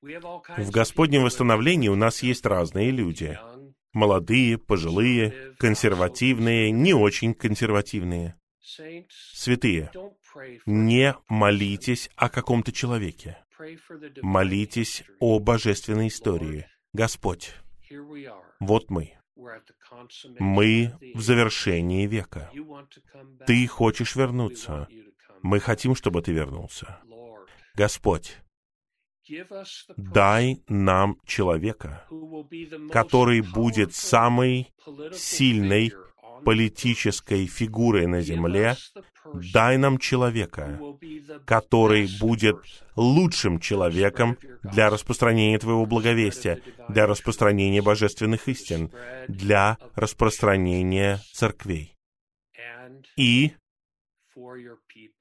[0.00, 3.38] В Господнем восстановлении у нас есть разные люди.
[3.92, 8.34] Молодые, пожилые, консервативные, не очень консервативные.
[9.34, 9.90] Святые,
[10.66, 13.38] не молитесь о каком-то человеке.
[14.22, 16.66] Молитесь о божественной истории.
[16.94, 17.52] Господь,
[18.60, 19.18] вот мы.
[20.38, 22.52] Мы в завершении века.
[23.46, 24.86] Ты хочешь вернуться.
[25.42, 27.00] Мы хотим, чтобы ты вернулся.
[27.74, 28.38] Господь,
[29.96, 32.06] дай нам человека,
[32.92, 34.72] который будет самой
[35.12, 35.92] сильной
[36.44, 38.76] политической фигурой на земле,
[39.52, 40.78] дай нам человека,
[41.44, 42.56] который будет
[42.96, 48.90] лучшим человеком для распространения Твоего благовестия, для распространения божественных истин,
[49.28, 51.94] для распространения церквей
[53.16, 53.52] и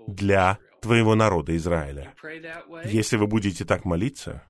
[0.08, 2.14] для Твоего народа Израиля.
[2.86, 4.46] Если вы будете так молиться,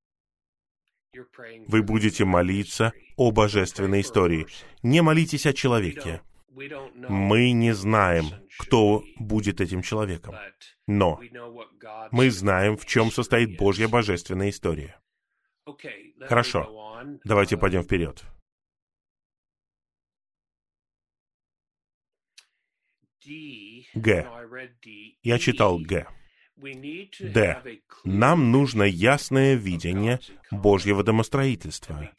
[1.67, 4.47] вы будете молиться о божественной истории.
[4.81, 6.21] Не молитесь о человеке.
[6.55, 8.25] Мы не знаем,
[8.59, 10.35] кто будет этим человеком.
[10.87, 11.19] Но
[12.11, 14.99] мы знаем, в чем состоит Божья божественная история.
[16.21, 18.23] Хорошо, давайте пойдем вперед.
[23.95, 24.27] Г.
[25.21, 26.07] Я читал Г.
[27.19, 27.61] Д.
[28.03, 30.19] Нам нужно ясное видение
[30.51, 32.09] Божьего домостроительства.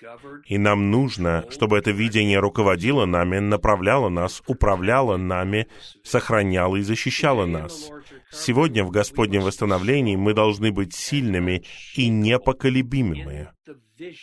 [0.46, 5.68] И нам нужно, чтобы это видение руководило нами, направляло нас, управляло нами,
[6.02, 7.90] сохраняло и защищало нас.
[8.30, 11.64] Сегодня в Господнем восстановлении мы должны быть сильными
[11.94, 13.48] и непоколебимыми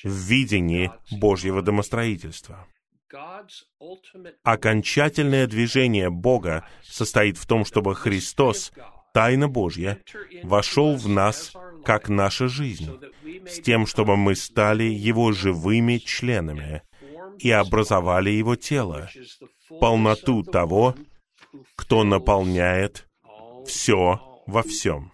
[0.04, 2.68] в видении Божьего домостроительства.
[4.44, 8.72] Окончательное движение Бога состоит в том, чтобы Христос,
[9.14, 10.00] тайна Божья,
[10.44, 11.54] вошел в нас
[11.84, 13.00] как наша жизнь,
[13.48, 16.84] с тем, чтобы мы стали Его живыми членами
[17.40, 19.10] и образовали Его тело,
[19.80, 20.96] полноту того,
[21.76, 23.08] кто наполняет
[23.66, 25.12] все во всем.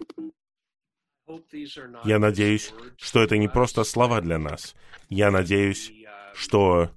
[2.04, 4.74] Я надеюсь, что это не просто слова для нас.
[5.08, 5.92] Я надеюсь,
[6.34, 6.90] что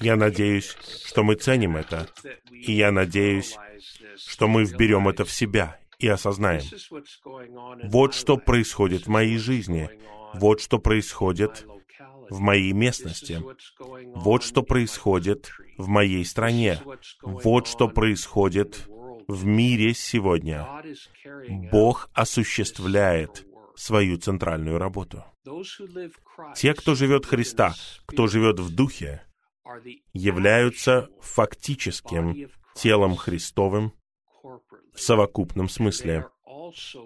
[0.00, 0.76] Я надеюсь,
[1.06, 2.08] что мы ценим это,
[2.50, 3.56] и я надеюсь,
[4.16, 6.62] что мы вберем это в себя и осознаем.
[7.84, 9.90] Вот что происходит в моей жизни,
[10.34, 11.66] вот что происходит
[12.30, 13.42] в моей местности,
[14.14, 16.80] вот что происходит в моей стране,
[17.22, 18.88] вот что происходит
[19.28, 20.68] в мире сегодня.
[21.70, 25.24] Бог осуществляет свою центральную работу.
[26.56, 27.74] Те, кто живет Христа,
[28.06, 29.22] кто живет в Духе,
[30.12, 33.92] являются фактическим телом Христовым
[34.42, 36.26] в совокупном смысле.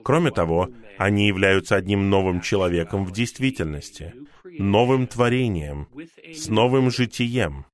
[0.04, 5.88] Кроме того, они являются одним новым человеком в действительности, новым творением,
[6.32, 7.66] с новым житием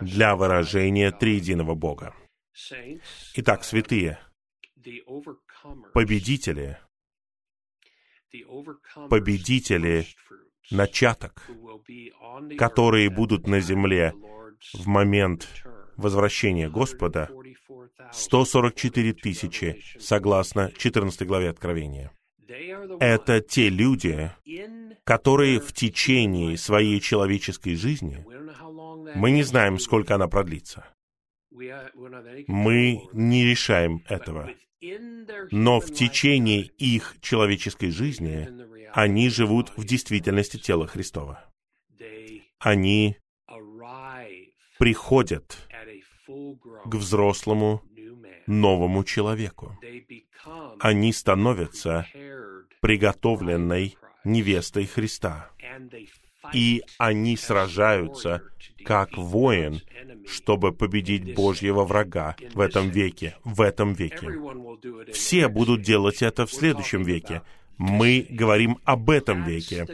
[0.00, 2.14] для выражения триединого Бога.
[3.34, 4.18] Итак, святые,
[5.94, 6.78] победители,
[9.08, 10.06] победители
[10.70, 11.48] начаток,
[12.58, 14.14] которые будут на земле
[14.74, 15.48] в момент
[15.96, 17.28] возвращения Господа,
[18.12, 22.12] 144 тысячи, согласно 14 главе Откровения.
[22.98, 24.32] Это те люди,
[25.04, 28.24] которые в течение своей человеческой жизни,
[29.14, 30.86] мы не знаем, сколько она продлится,
[31.50, 34.50] мы не решаем этого,
[35.50, 38.48] но в течение их человеческой жизни
[38.92, 41.44] они живут в действительности тела Христова.
[42.58, 43.16] Они
[44.78, 45.58] приходят
[46.26, 47.82] к взрослому
[48.46, 49.78] новому человеку.
[50.80, 52.06] Они становятся
[52.80, 55.50] приготовленной невестой Христа.
[56.54, 58.42] И они сражаются
[58.84, 59.82] как воин,
[60.26, 64.28] чтобы победить Божьего врага в этом веке, в этом веке.
[65.12, 67.42] Все будут делать это в следующем веке,
[67.80, 69.86] мы говорим об этом веке.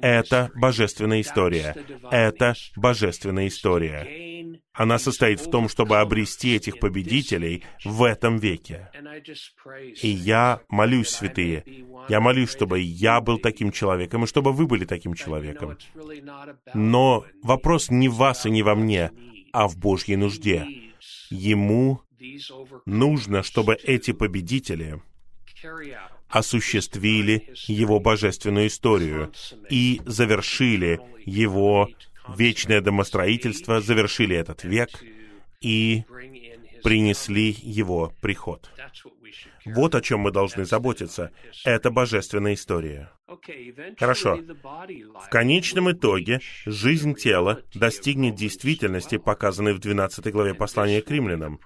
[0.00, 1.76] Это божественная история.
[2.10, 4.58] Это божественная история.
[4.72, 8.88] Она состоит в том, чтобы обрести этих победителей в этом веке.
[10.00, 11.62] И я молюсь, святые,
[12.08, 15.76] я молюсь, чтобы я был таким человеком, и чтобы вы были таким человеком.
[16.72, 19.10] Но вопрос не в вас и не во мне,
[19.52, 20.66] а в Божьей нужде.
[21.28, 22.00] Ему
[22.86, 25.02] нужно, чтобы эти победители
[26.28, 29.32] осуществили его божественную историю
[29.70, 31.88] и завершили его
[32.36, 34.90] вечное домостроительство, завершили этот век
[35.60, 36.04] и
[36.82, 38.70] принесли его приход.
[39.64, 41.32] Вот о чем мы должны заботиться.
[41.64, 43.10] Это божественная история.
[43.98, 44.36] Хорошо.
[44.36, 51.60] В конечном итоге жизнь тела достигнет действительности, показанной в 12 главе послания к римлянам.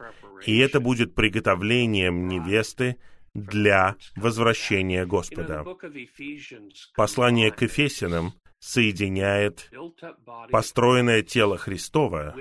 [0.46, 2.96] И это будет приготовлением невесты
[3.34, 5.64] для возвращения Господа.
[6.94, 9.70] Послание к Ефесянам соединяет
[10.50, 12.36] построенное тело Христова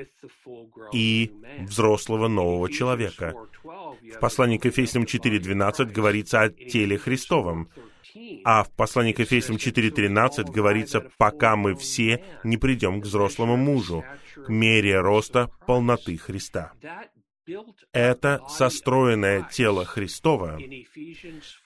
[0.93, 1.31] и
[1.61, 3.33] взрослого нового человека.
[3.63, 7.69] В послании к Ефесянам 4.12 говорится о теле Христовом,
[8.43, 14.03] а в послании к Ефесям 4.13 говорится, пока мы все не придем к взрослому мужу,
[14.36, 16.74] к мере роста полноты Христа
[17.92, 20.59] это состроенное тело Христова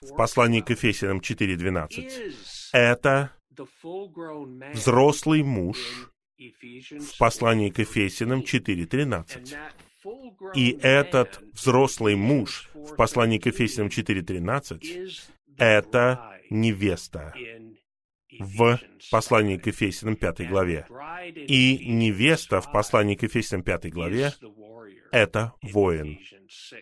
[0.00, 2.34] в послании к Ефесянам 4.12.
[2.72, 3.30] Это
[4.72, 9.56] взрослый муж в послании к Ефесянам 4.13.
[10.54, 15.10] И этот взрослый муж в послании к Ефесянам 4.13—
[15.58, 17.32] это невеста
[18.38, 18.78] в
[19.10, 20.86] послании к Ефесянам 5 главе.
[21.48, 24.32] И невеста в послании к Ефесянам 5 главе
[25.14, 26.18] это воин.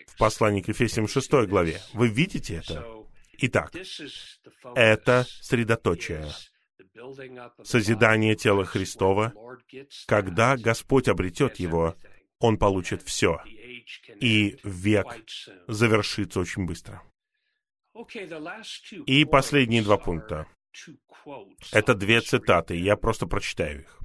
[0.07, 1.81] В послании к Ефесиям 6 главе.
[1.93, 2.85] Вы видите это?
[3.39, 3.73] Итак,
[4.75, 6.29] это средоточие,
[7.63, 9.35] созидание тела Христова.
[10.07, 11.95] Когда Господь обретет его,
[12.39, 13.43] Он получит все.
[14.21, 15.07] И век
[15.69, 17.03] завершится очень быстро.
[19.07, 20.47] И последние два пункта.
[21.73, 23.99] Это две цитаты, я просто прочитаю их.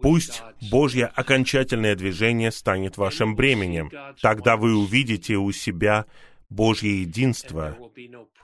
[0.00, 3.90] Пусть Божье окончательное движение станет вашим бременем.
[4.20, 6.06] Тогда вы увидите у себя
[6.52, 7.78] Божье единство,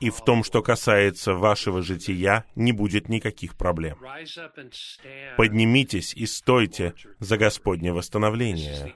[0.00, 3.98] и в том, что касается вашего жития, не будет никаких проблем.
[5.36, 8.94] Поднимитесь и стойте за Господнее восстановление.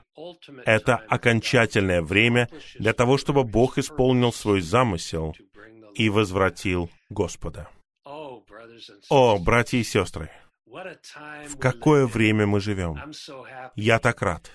[0.65, 2.49] Это окончательное время
[2.79, 5.35] для того, чтобы Бог исполнил свой замысел
[5.93, 7.69] и возвратил Господа.
[9.09, 10.31] О, братья и сестры,
[11.47, 12.99] в какое время мы живем.
[13.75, 14.51] Я так рад.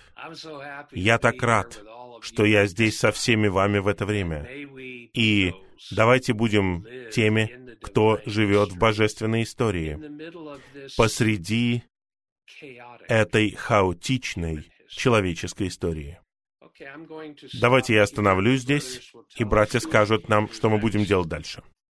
[0.93, 1.81] Я так рад,
[2.21, 4.49] что я здесь со всеми вами в это время.
[4.49, 5.53] И
[5.93, 9.99] давайте будем теми, кто живет в божественной истории.
[10.97, 11.85] Посреди
[13.09, 16.19] этой хаотичной человеческой истории.
[17.61, 21.63] Давайте я остановлюсь здесь, и братья скажут нам, что мы будем делать дальше.